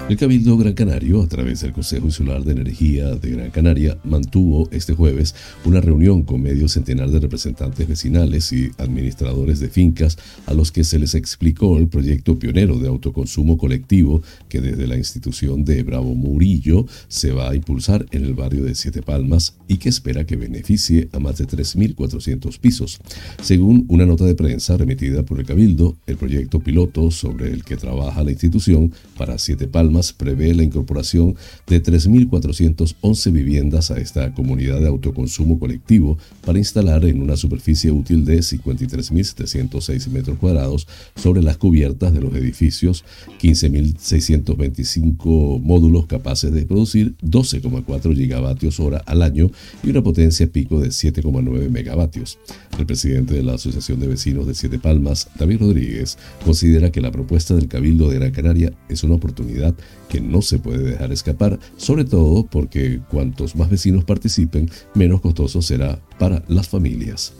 [0.07, 4.69] El Cabildo Gran Canario, a través del Consejo Insular de Energía de Gran Canaria, mantuvo
[4.71, 5.33] este jueves
[5.65, 10.83] una reunión con medio centenar de representantes vecinales y administradores de fincas a los que
[10.83, 16.13] se les explicó el proyecto pionero de autoconsumo colectivo que desde la institución de Bravo
[16.13, 20.35] Murillo se va a impulsar en el barrio de Siete Palmas y que espera que
[20.35, 22.99] beneficie a más de 3.400 pisos.
[23.41, 27.75] Según una nota de prensa remitida por el Cabildo, el proyecto piloto sobre el que
[27.75, 31.35] trabaja la institución para Siete Palmas prevé la incorporación
[31.67, 38.25] de 3.411 viviendas a esta comunidad de autoconsumo colectivo para instalar en una superficie útil
[38.25, 43.03] de 53.706 metros cuadrados sobre las cubiertas de los edificios
[43.41, 49.51] 15.625 módulos capaces de producir 12,4 gigavatios hora al año
[49.83, 52.37] y una potencia pico de 7,9 megavatios.
[52.77, 57.11] El presidente de la Asociación de Vecinos de Siete Palmas, David Rodríguez, considera que la
[57.11, 59.75] propuesta del Cabildo de Gran Canaria es una oportunidad
[60.09, 65.61] que no se puede dejar escapar, sobre todo porque cuantos más vecinos participen, menos costoso
[65.61, 67.33] será para las familias.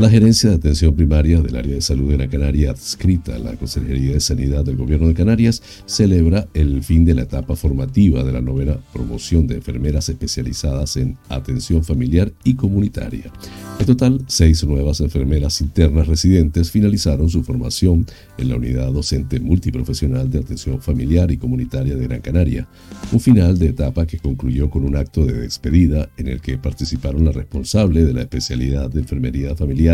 [0.00, 3.52] La Gerencia de Atención Primaria del Área de Salud de la Canaria, adscrita a la
[3.56, 8.32] Consejería de Sanidad del Gobierno de Canarias, celebra el fin de la etapa formativa de
[8.32, 13.30] la novena promoción de enfermeras especializadas en atención familiar y comunitaria.
[13.78, 18.06] En total, seis nuevas enfermeras internas residentes finalizaron su formación
[18.38, 22.66] en la Unidad Docente Multiprofesional de Atención Familiar y Comunitaria de Gran Canaria,
[23.12, 27.26] un final de etapa que concluyó con un acto de despedida en el que participaron
[27.26, 29.89] la responsable de la especialidad de enfermería familiar,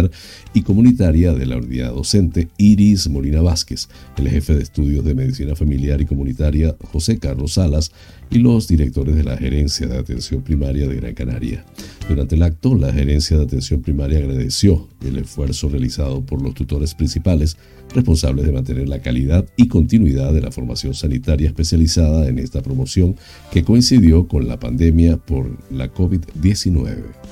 [0.54, 5.54] y comunitaria de la unidad docente Iris Molina Vázquez, el jefe de estudios de medicina
[5.54, 7.92] familiar y comunitaria José Carlos Salas
[8.30, 11.64] y los directores de la Gerencia de Atención Primaria de Gran Canaria.
[12.08, 16.94] Durante el acto, la Gerencia de Atención Primaria agradeció el esfuerzo realizado por los tutores
[16.94, 17.56] principales
[17.94, 23.16] responsables de mantener la calidad y continuidad de la formación sanitaria especializada en esta promoción
[23.52, 27.25] que coincidió con la pandemia por la COVID-19.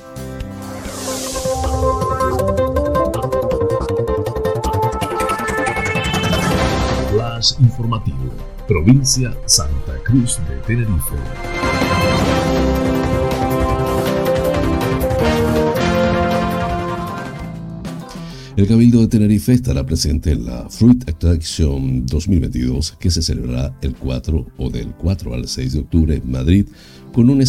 [7.59, 8.31] Informativo,
[8.67, 11.15] provincia Santa Cruz de Tenerife.
[18.55, 23.95] El Cabildo de Tenerife estará presente en la Fruit Attraction 2022 que se celebrará el
[23.95, 26.65] 4 o del 4 al 6 de octubre en Madrid
[27.11, 27.45] con un eh,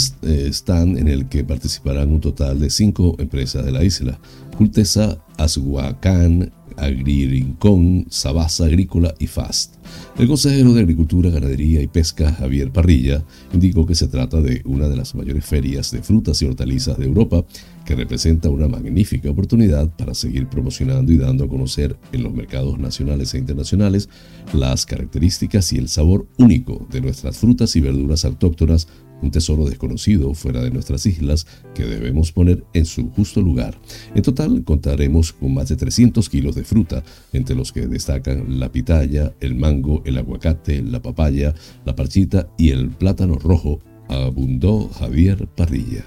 [0.52, 4.18] stand en el que participarán un total de cinco empresas de la isla.
[4.56, 9.74] Cultesa, Azhuacán, Agririncón, Sabasa Agrícola y FAST.
[10.18, 14.88] El consejero de Agricultura, Ganadería y Pesca, Javier Parrilla, indicó que se trata de una
[14.88, 17.44] de las mayores ferias de frutas y hortalizas de Europa,
[17.84, 22.78] que representa una magnífica oportunidad para seguir promocionando y dando a conocer en los mercados
[22.78, 24.08] nacionales e internacionales
[24.52, 28.88] las características y el sabor único de nuestras frutas y verduras autóctonas
[29.22, 33.78] un tesoro desconocido fuera de nuestras islas que debemos poner en su justo lugar.
[34.14, 37.02] En total contaremos con más de 300 kilos de fruta,
[37.32, 41.54] entre los que destacan la pitaya, el mango, el aguacate, la papaya,
[41.84, 46.04] la parchita y el plátano rojo, abundó Javier Parrilla.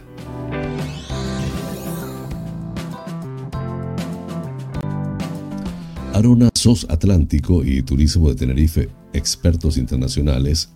[6.14, 10.70] Arona SOS Atlántico y Turismo de Tenerife, expertos internacionales,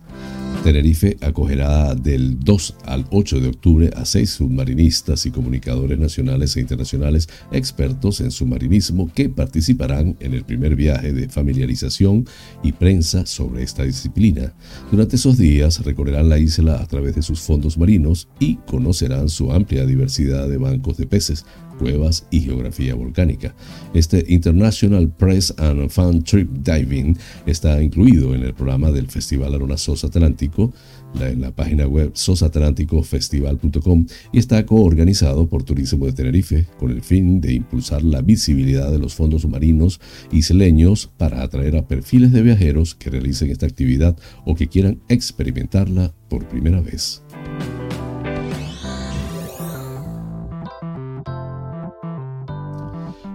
[0.64, 6.62] Tenerife acogerá del 2 al 8 de octubre a seis submarinistas y comunicadores nacionales e
[6.62, 12.26] internacionales expertos en submarinismo que participarán en el primer viaje de familiarización
[12.62, 14.54] y prensa sobre esta disciplina.
[14.90, 19.52] Durante esos días recorrerán la isla a través de sus fondos marinos y conocerán su
[19.52, 21.44] amplia diversidad de bancos de peces,
[21.78, 23.54] cuevas y geografía volcánica.
[23.94, 27.16] Este International Press and Fan Trip Diving
[27.46, 30.72] está incluido en el programa del Festival Arona Sos Atlántico
[31.20, 37.40] en la página web sosatlánticofestival.com y está coorganizado por Turismo de Tenerife con el fin
[37.40, 40.00] de impulsar la visibilidad de los fondos marinos
[40.32, 46.14] isleños para atraer a perfiles de viajeros que realicen esta actividad o que quieran experimentarla
[46.28, 47.23] por primera vez.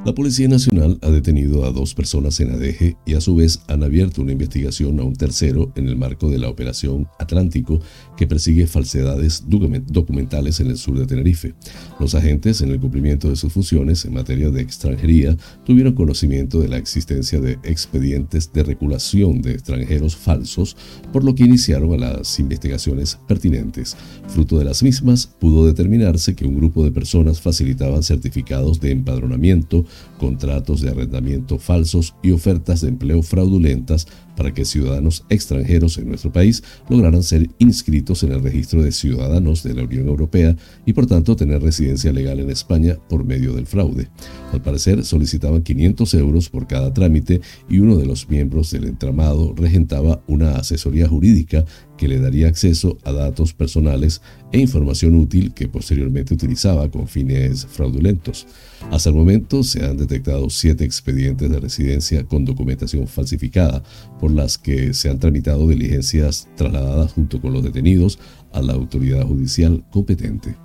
[0.05, 3.83] La Policía Nacional ha detenido a dos personas en Adeje y a su vez han
[3.83, 7.81] abierto una investigación a un tercero en el marco de la Operación Atlántico
[8.15, 11.53] que persigue falsedades documentales en el sur de Tenerife.
[11.99, 15.35] Los agentes, en el cumplimiento de sus funciones en materia de extranjería,
[15.65, 20.77] tuvieron conocimiento de la existencia de expedientes de regulación de extranjeros falsos,
[21.11, 23.97] por lo que iniciaron las investigaciones pertinentes.
[24.29, 29.85] Fruto de las mismas, pudo determinarse que un grupo de personas facilitaban certificados de empadronamiento
[30.17, 34.07] contratos de arrendamiento falsos y ofertas de empleo fraudulentas
[34.39, 39.63] para que ciudadanos extranjeros en nuestro país lograran ser inscritos en el registro de ciudadanos
[39.63, 43.67] de la Unión Europea y por tanto tener residencia legal en España por medio del
[43.67, 44.07] fraude.
[44.53, 49.53] Al parecer solicitaban 500 euros por cada trámite y uno de los miembros del entramado
[49.57, 51.65] regentaba una asesoría jurídica
[51.97, 54.21] que le daría acceso a datos personales
[54.53, 58.47] e información útil que posteriormente utilizaba con fines fraudulentos.
[58.89, 63.83] Hasta el momento se han detectado siete expedientes de residencia con documentación falsificada,
[64.17, 68.19] por las que se han tramitado diligencias trasladadas junto con los detenidos
[68.51, 70.55] a la autoridad judicial competente.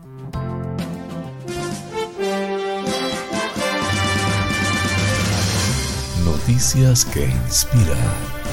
[6.25, 8.44] Noticias que inspiran.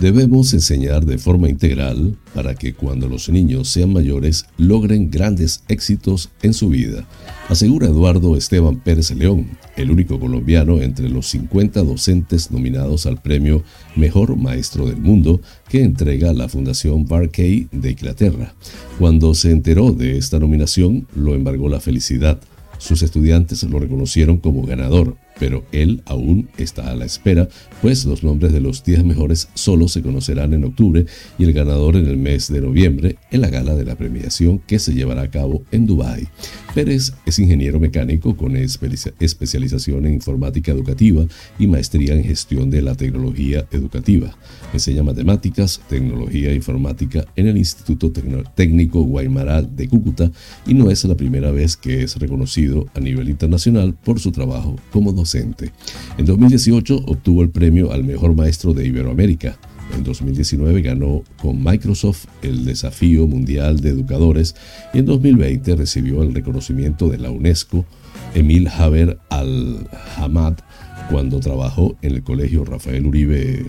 [0.00, 6.30] Debemos enseñar de forma integral para que cuando los niños sean mayores logren grandes éxitos
[6.40, 7.06] en su vida,
[7.50, 13.62] asegura Eduardo Esteban Pérez León, el único colombiano entre los 50 docentes nominados al premio
[13.94, 18.54] Mejor Maestro del Mundo que entrega la Fundación Barkey de Inglaterra.
[18.98, 22.40] Cuando se enteró de esta nominación, lo embargó la felicidad.
[22.78, 27.48] Sus estudiantes lo reconocieron como ganador pero él aún está a la espera,
[27.80, 31.06] pues los nombres de los 10 mejores solo se conocerán en octubre
[31.38, 34.78] y el ganador en el mes de noviembre en la gala de la premiación que
[34.78, 36.28] se llevará a cabo en Dubái.
[36.74, 41.26] Pérez es ingeniero mecánico con especialización en informática educativa
[41.58, 44.36] y maestría en gestión de la tecnología educativa.
[44.74, 48.12] Enseña matemáticas, tecnología e informática en el Instituto
[48.54, 50.30] Técnico Guaymará de Cúcuta
[50.66, 54.76] y no es la primera vez que es reconocido a nivel internacional por su trabajo
[54.92, 55.29] como docente.
[55.34, 59.58] En 2018 obtuvo el premio al mejor maestro de Iberoamérica.
[59.94, 64.54] En 2019 ganó con Microsoft el Desafío Mundial de Educadores
[64.94, 67.84] y en 2020 recibió el reconocimiento de la UNESCO
[68.34, 70.54] Emil Haber al-Hamad
[71.10, 73.66] cuando trabajó en el Colegio Rafael Uribe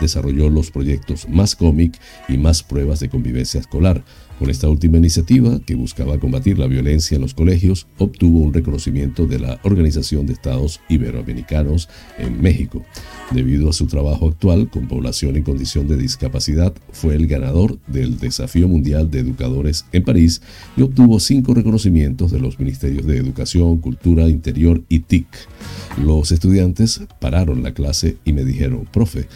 [0.00, 1.98] desarrolló los proyectos Más Cómic
[2.28, 4.02] y Más Pruebas de Convivencia Escolar,
[4.40, 9.26] con esta última iniciativa, que buscaba combatir la violencia en los colegios, obtuvo un reconocimiento
[9.26, 12.82] de la Organización de Estados Iberoamericanos en México.
[13.32, 18.18] Debido a su trabajo actual con población en condición de discapacidad, fue el ganador del
[18.18, 20.40] Desafío Mundial de Educadores en París
[20.74, 25.26] y obtuvo cinco reconocimientos de los Ministerios de Educación, Cultura, Interior y TIC.
[26.02, 29.28] Los estudiantes pararon la clase y me dijeron, profe,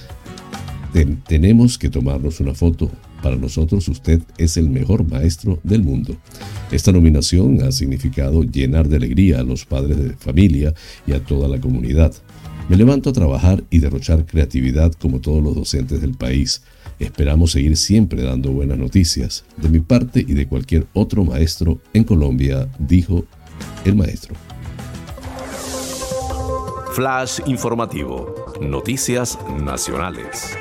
[1.28, 2.90] tenemos que tomarnos una foto
[3.24, 6.14] para nosotros usted es el mejor maestro del mundo.
[6.70, 10.74] Esta nominación ha significado llenar de alegría a los padres de familia
[11.06, 12.12] y a toda la comunidad.
[12.68, 16.64] Me levanto a trabajar y derrochar creatividad como todos los docentes del país.
[16.98, 22.04] Esperamos seguir siempre dando buenas noticias, de mi parte y de cualquier otro maestro en
[22.04, 23.24] Colombia, dijo
[23.86, 24.34] el maestro.
[26.92, 28.52] Flash informativo.
[28.60, 30.58] Noticias nacionales.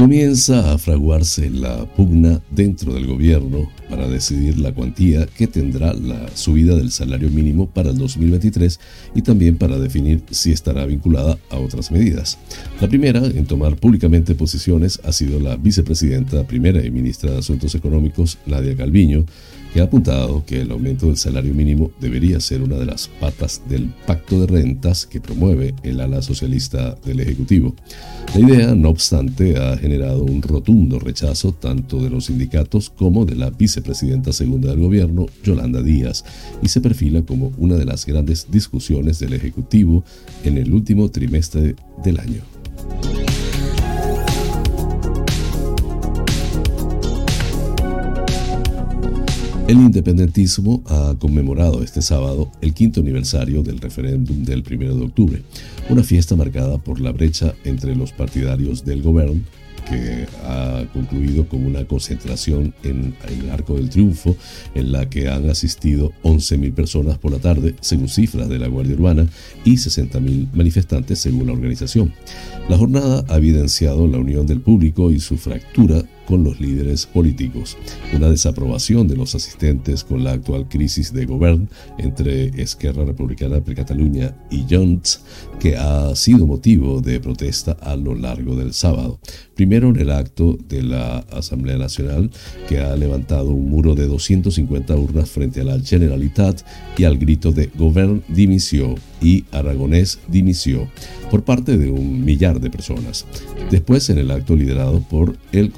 [0.00, 6.26] Comienza a fraguarse la pugna dentro del gobierno para decidir la cuantía que tendrá la
[6.34, 8.80] subida del salario mínimo para el 2023
[9.14, 12.38] y también para definir si estará vinculada a otras medidas.
[12.80, 17.74] La primera en tomar públicamente posiciones ha sido la vicepresidenta primera y ministra de Asuntos
[17.74, 19.26] Económicos, Nadia Calviño,
[19.72, 23.62] que ha apuntado que el aumento del salario mínimo debería ser una de las patas
[23.68, 27.74] del pacto de rentas que promueve el ala socialista del Ejecutivo.
[28.34, 33.36] La idea, no obstante, ha generado un rotundo rechazo tanto de los sindicatos como de
[33.36, 36.24] la vicepresidenta segunda del gobierno, Yolanda Díaz,
[36.62, 40.04] y se perfila como una de las grandes discusiones del Ejecutivo
[40.44, 42.42] en el último trimestre del año.
[49.70, 55.42] El independentismo ha conmemorado este sábado el quinto aniversario del referéndum del 1 de octubre,
[55.88, 59.42] una fiesta marcada por la brecha entre los partidarios del gobierno
[59.88, 64.36] que ha concluido con una concentración en el Arco del Triunfo,
[64.74, 68.94] en la que han asistido 11.000 personas por la tarde, según cifras de la Guardia
[68.94, 69.28] Urbana,
[69.64, 72.12] y 60.000 manifestantes, según la organización.
[72.68, 77.76] La jornada ha evidenciado la unión del público y su fractura con los líderes políticos,
[78.14, 81.66] una desaprobación de los asistentes con la actual crisis de gobierno
[81.98, 85.22] entre Esquerra Republicana de Cataluña y Junts,
[85.58, 89.18] que ha sido motivo de protesta a lo largo del sábado.
[89.56, 92.30] Primero en el acto de la Asamblea Nacional,
[92.68, 96.62] que ha levantado un muro de 250 urnas frente a la Generalitat
[96.96, 100.88] y al grito de Govern dimisión y Aragonés dimisión
[101.30, 103.26] por parte de un millar de personas.
[103.70, 105.70] Después en el acto liderado por el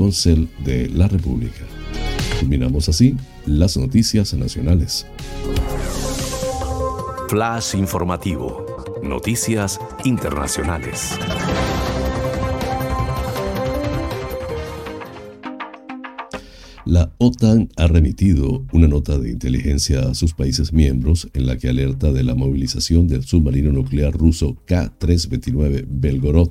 [0.64, 1.64] De la República.
[2.40, 3.16] Culminamos así
[3.46, 5.06] las noticias nacionales.
[7.28, 8.66] Flash informativo.
[9.02, 11.18] Noticias internacionales.
[16.92, 21.70] La OTAN ha remitido una nota de inteligencia a sus países miembros en la que
[21.70, 26.50] alerta de la movilización del submarino nuclear ruso K-329 Belgorod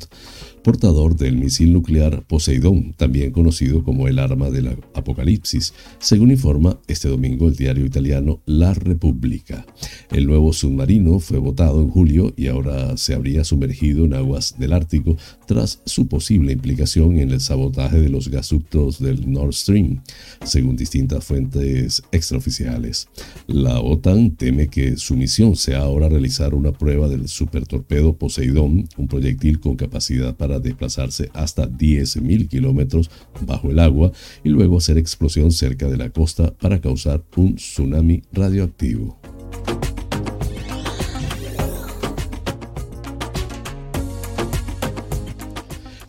[0.62, 7.08] portador del misil nuclear Poseidón, también conocido como el arma del apocalipsis, según informa este
[7.08, 9.66] domingo el diario italiano La Repubblica.
[10.12, 14.74] El nuevo submarino fue votado en julio y ahora se habría sumergido en aguas del
[14.74, 15.18] Ártico
[15.48, 20.02] tras su posible implicación en el sabotaje de los gasoductos del Nord Stream,
[20.44, 23.08] según distintas fuentes extraoficiales.
[23.48, 29.08] La OTAN teme que su misión sea ahora realizar una prueba del supertorpedo Poseidón, un
[29.08, 33.10] proyectil con capacidad para desplazarse hasta 10.000 kilómetros
[33.46, 34.12] bajo el agua
[34.44, 39.20] y luego hacer explosión cerca de la costa para causar un tsunami radioactivo.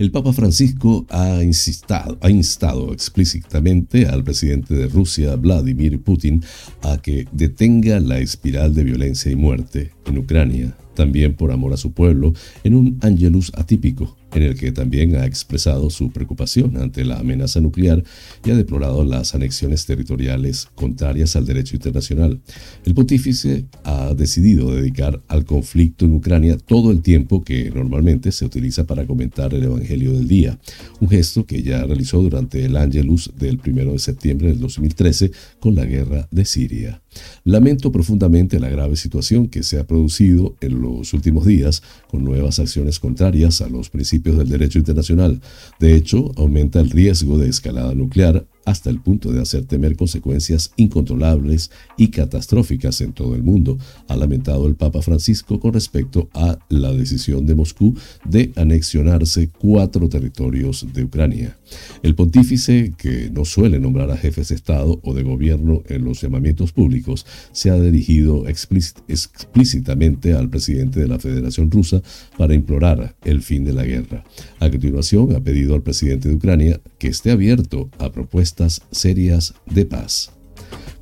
[0.03, 6.42] El Papa Francisco ha, instado, ha instado explícitamente al presidente de Rusia, Vladimir Putin,
[6.82, 11.76] a que detenga la espiral de violencia y muerte en Ucrania, también por amor a
[11.76, 12.32] su pueblo,
[12.64, 17.61] en un angelus atípico en el que también ha expresado su preocupación ante la amenaza
[17.61, 18.03] nuclear
[18.45, 22.41] y ha deplorado las anexiones territoriales contrarias al derecho internacional.
[22.85, 28.45] El pontífice ha decidido dedicar al conflicto en Ucrania todo el tiempo que normalmente se
[28.45, 30.59] utiliza para comentar el Evangelio del día,
[31.01, 35.30] un gesto que ya realizó durante el Angelus del 1 de septiembre del 2013
[35.61, 37.03] con la guerra de Siria.
[37.45, 42.59] Lamento profundamente la grave situación que se ha producido en los últimos días con nuevas
[42.59, 45.41] acciones contrarias a los principios del derecho internacional.
[45.81, 50.72] De hecho, aumenta el riesgo de escalada nuclear hasta el punto de hacer temer consecuencias
[50.76, 56.58] incontrolables y catastróficas en todo el mundo, ha lamentado el Papa Francisco con respecto a
[56.68, 57.94] la decisión de Moscú
[58.24, 61.58] de anexionarse cuatro territorios de Ucrania.
[62.02, 66.20] El pontífice, que no suele nombrar a jefes de Estado o de gobierno en los
[66.20, 72.02] llamamientos públicos, se ha dirigido explícitamente al presidente de la Federación Rusa
[72.36, 74.24] para implorar el fin de la guerra.
[74.60, 78.51] A continuación, ha pedido al presidente de Ucrania que esté abierto a propuestas
[78.90, 80.30] serias de paz.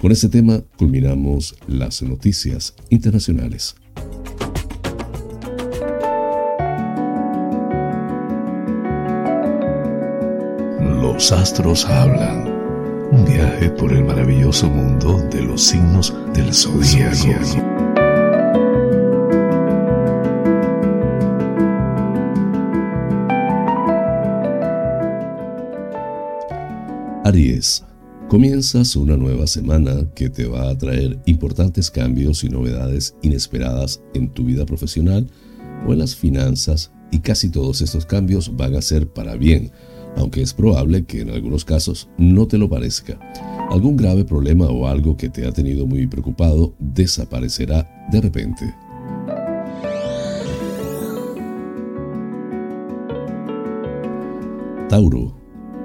[0.01, 3.76] Con este tema culminamos las noticias internacionales.
[10.80, 12.48] Los astros hablan.
[13.12, 17.70] Un viaje por el maravilloso mundo de los signos del zodiaco.
[27.31, 27.85] Aries,
[28.28, 34.31] comienzas una nueva semana que te va a traer importantes cambios y novedades inesperadas en
[34.31, 35.28] tu vida profesional
[35.87, 39.70] o en las finanzas y casi todos estos cambios van a ser para bien,
[40.16, 43.16] aunque es probable que en algunos casos no te lo parezca.
[43.70, 48.74] Algún grave problema o algo que te ha tenido muy preocupado desaparecerá de repente.
[54.89, 55.39] Tauro,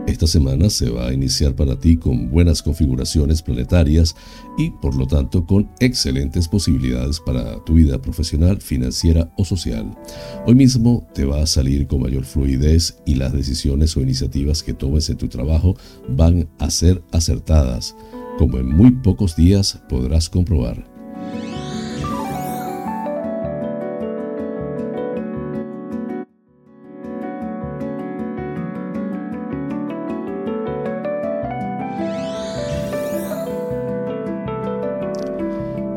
[0.07, 4.15] esta semana se va a iniciar para ti con buenas configuraciones planetarias
[4.57, 9.97] y por lo tanto con excelentes posibilidades para tu vida profesional, financiera o social.
[10.45, 14.73] Hoy mismo te va a salir con mayor fluidez y las decisiones o iniciativas que
[14.73, 15.75] tomes en tu trabajo
[16.07, 17.95] van a ser acertadas,
[18.37, 20.94] como en muy pocos días podrás comprobar.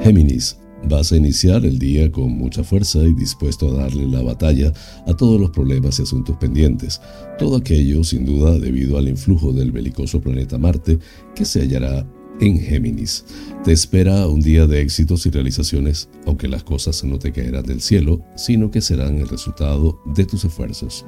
[0.08, 0.56] Géminis,
[0.88, 4.72] vas a iniciar el día con mucha fuerza y dispuesto a darle la batalla
[5.06, 6.98] a todos los problemas y asuntos pendientes.
[7.38, 10.98] Todo aquello, sin duda, debido al influjo del belicoso planeta Marte
[11.34, 13.26] que se hallará en Géminis.
[13.64, 17.82] Te espera un día de éxitos y realizaciones, aunque las cosas no te caerán del
[17.82, 21.04] cielo, sino que serán el resultado de tus esfuerzos.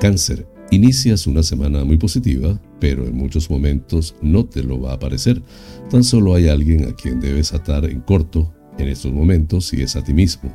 [0.00, 0.55] Cáncer.
[0.70, 5.42] Inicias una semana muy positiva, pero en muchos momentos no te lo va a parecer.
[5.90, 9.94] Tan solo hay alguien a quien debes atar en corto en estos momentos y es
[9.96, 10.52] a ti mismo.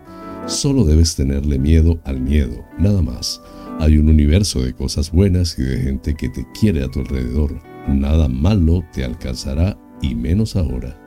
[0.47, 3.41] Solo debes tenerle miedo al miedo, nada más.
[3.79, 7.59] Hay un universo de cosas buenas y de gente que te quiere a tu alrededor.
[7.87, 10.97] Nada malo te alcanzará y menos ahora.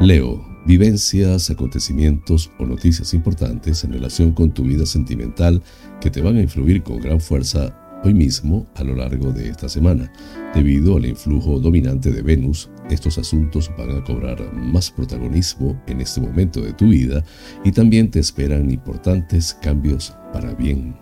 [0.00, 5.62] Leo, vivencias, acontecimientos o noticias importantes en relación con tu vida sentimental
[6.00, 9.68] que te van a influir con gran fuerza hoy mismo a lo largo de esta
[9.68, 10.12] semana.
[10.54, 16.20] Debido al influjo dominante de Venus, estos asuntos van a cobrar más protagonismo en este
[16.20, 17.24] momento de tu vida
[17.64, 20.96] y también te esperan importantes cambios para bien.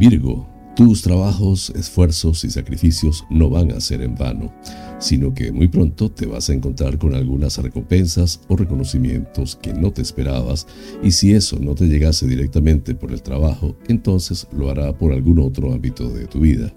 [0.00, 4.52] Virgo, tus trabajos, esfuerzos y sacrificios no van a ser en vano,
[4.98, 9.92] sino que muy pronto te vas a encontrar con algunas recompensas o reconocimientos que no
[9.92, 10.66] te esperabas
[11.02, 15.40] y si eso no te llegase directamente por el trabajo, entonces lo hará por algún
[15.40, 16.72] otro ámbito de tu vida,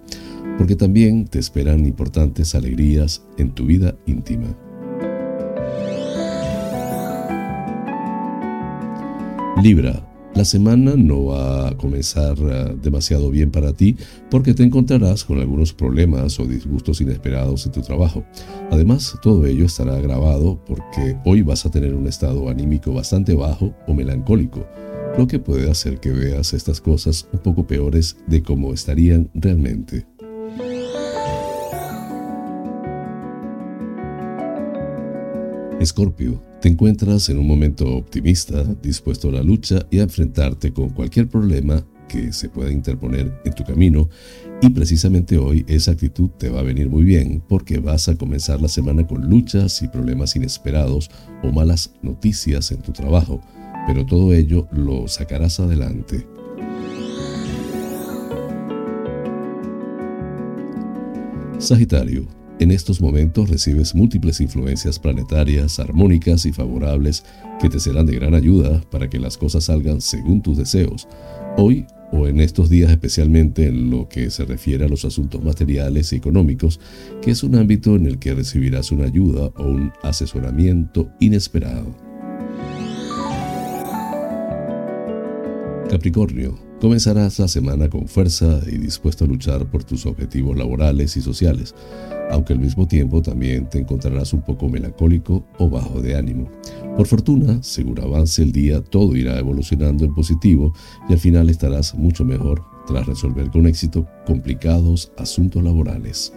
[0.57, 4.57] porque también te esperan importantes alegrías en tu vida íntima.
[9.63, 10.04] Libra,
[10.35, 13.95] la semana no va a comenzar eh, demasiado bien para ti
[14.29, 18.25] porque te encontrarás con algunos problemas o disgustos inesperados en tu trabajo.
[18.69, 23.73] Además, todo ello estará grabado porque hoy vas a tener un estado anímico bastante bajo
[23.87, 24.65] o melancólico.
[25.17, 30.05] lo que puede hacer que veas estas cosas un poco peores de cómo estarían realmente.
[35.85, 40.89] Escorpio, te encuentras en un momento optimista, dispuesto a la lucha y a enfrentarte con
[40.89, 44.09] cualquier problema que se pueda interponer en tu camino
[44.63, 48.63] y precisamente hoy esa actitud te va a venir muy bien porque vas a comenzar
[48.63, 51.11] la semana con luchas y problemas inesperados
[51.43, 53.39] o malas noticias en tu trabajo,
[53.85, 56.25] pero todo ello lo sacarás adelante.
[61.59, 62.25] Sagitario,
[62.59, 67.23] en estos momentos recibes múltiples influencias planetarias, armónicas y favorables
[67.59, 71.07] que te serán de gran ayuda para que las cosas salgan según tus deseos.
[71.57, 76.13] Hoy o en estos días especialmente en lo que se refiere a los asuntos materiales
[76.13, 76.79] y económicos,
[77.21, 81.95] que es un ámbito en el que recibirás una ayuda o un asesoramiento inesperado.
[85.89, 91.21] Capricornio, comenzarás la semana con fuerza y dispuesto a luchar por tus objetivos laborales y
[91.21, 91.73] sociales
[92.31, 96.49] aunque al mismo tiempo también te encontrarás un poco melancólico o bajo de ánimo.
[96.97, 100.73] Por fortuna, según avance el día, todo irá evolucionando en positivo
[101.09, 106.33] y al final estarás mucho mejor tras resolver con éxito complicados asuntos laborales.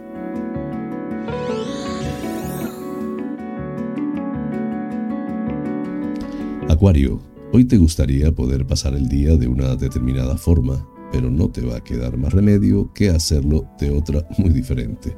[6.69, 7.21] Acuario,
[7.53, 11.77] hoy te gustaría poder pasar el día de una determinada forma, pero no te va
[11.77, 15.17] a quedar más remedio que hacerlo de otra muy diferente.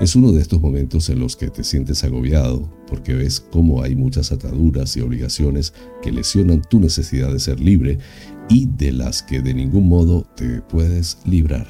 [0.00, 3.96] Es uno de estos momentos en los que te sientes agobiado porque ves cómo hay
[3.96, 7.98] muchas ataduras y obligaciones que lesionan tu necesidad de ser libre
[8.48, 11.66] y de las que de ningún modo te puedes librar.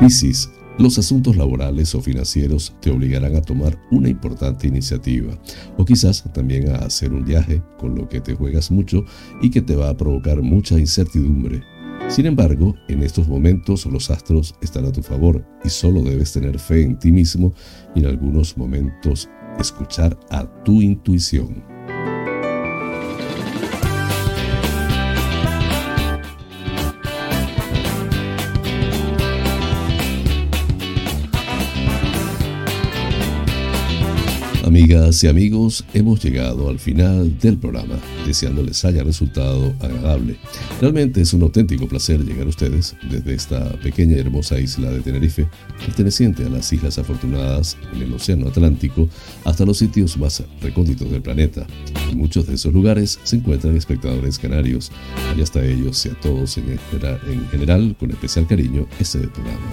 [0.00, 5.38] Piscis, los asuntos laborales o financieros te obligarán a tomar una importante iniciativa
[5.76, 9.04] o quizás también a hacer un viaje con lo que te juegas mucho
[9.40, 11.62] y que te va a provocar mucha incertidumbre.
[12.08, 16.58] Sin embargo, en estos momentos los astros están a tu favor y solo debes tener
[16.58, 17.54] fe en ti mismo
[17.94, 21.73] y en algunos momentos escuchar a tu intuición.
[34.74, 37.94] Amigas y amigos, hemos llegado al final del programa,
[38.26, 40.34] deseándoles haya resultado agradable.
[40.80, 44.98] Realmente es un auténtico placer llegar a ustedes desde esta pequeña y hermosa isla de
[44.98, 45.46] Tenerife,
[45.78, 49.08] perteneciente a las Islas Afortunadas en el Océano Atlántico,
[49.44, 51.68] hasta los sitios más recónditos del planeta.
[52.10, 54.90] En muchos de esos lugares se encuentran espectadores canarios,
[55.38, 59.70] y hasta ellos y a todos en, en general, con especial cariño, este programa.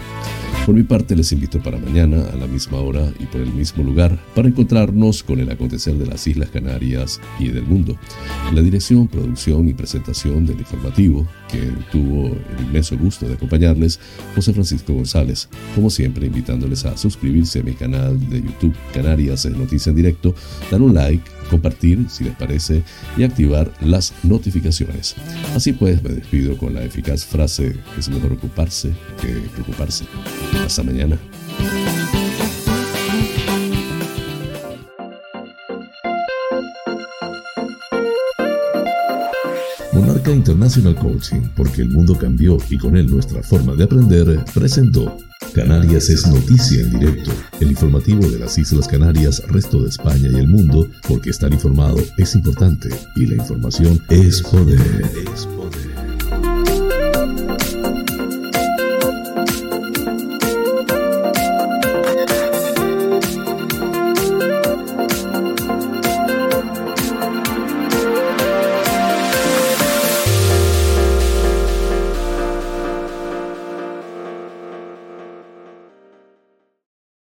[0.66, 3.84] Por mi parte, les invito para mañana a la misma hora y por el mismo
[3.84, 7.98] lugar para encontrarnos con el acontecer de las Islas Canarias y del mundo.
[8.54, 11.60] La dirección, producción y presentación del informativo, que
[11.92, 14.00] tuvo el inmenso gusto de acompañarles,
[14.36, 15.50] José Francisco González.
[15.74, 20.36] Como siempre, invitándoles a suscribirse a mi canal de YouTube Canarias en Noticia en Directo,
[20.70, 22.82] dar un like, compartir si les parece
[23.18, 25.16] y activar las notificaciones.
[25.54, 28.92] Así pues, me despido con la eficaz frase es mejor ocuparse
[29.22, 30.06] que preocuparse.
[30.66, 31.20] Hasta mañana.
[39.94, 45.18] Monarca International Coaching, porque el mundo cambió y con él nuestra forma de aprender, presentó
[45.54, 50.36] Canarias es noticia en directo, el informativo de las Islas Canarias, resto de España y
[50.36, 54.80] el mundo, porque estar informado es importante y la información es poder.
[55.34, 55.91] Es poder.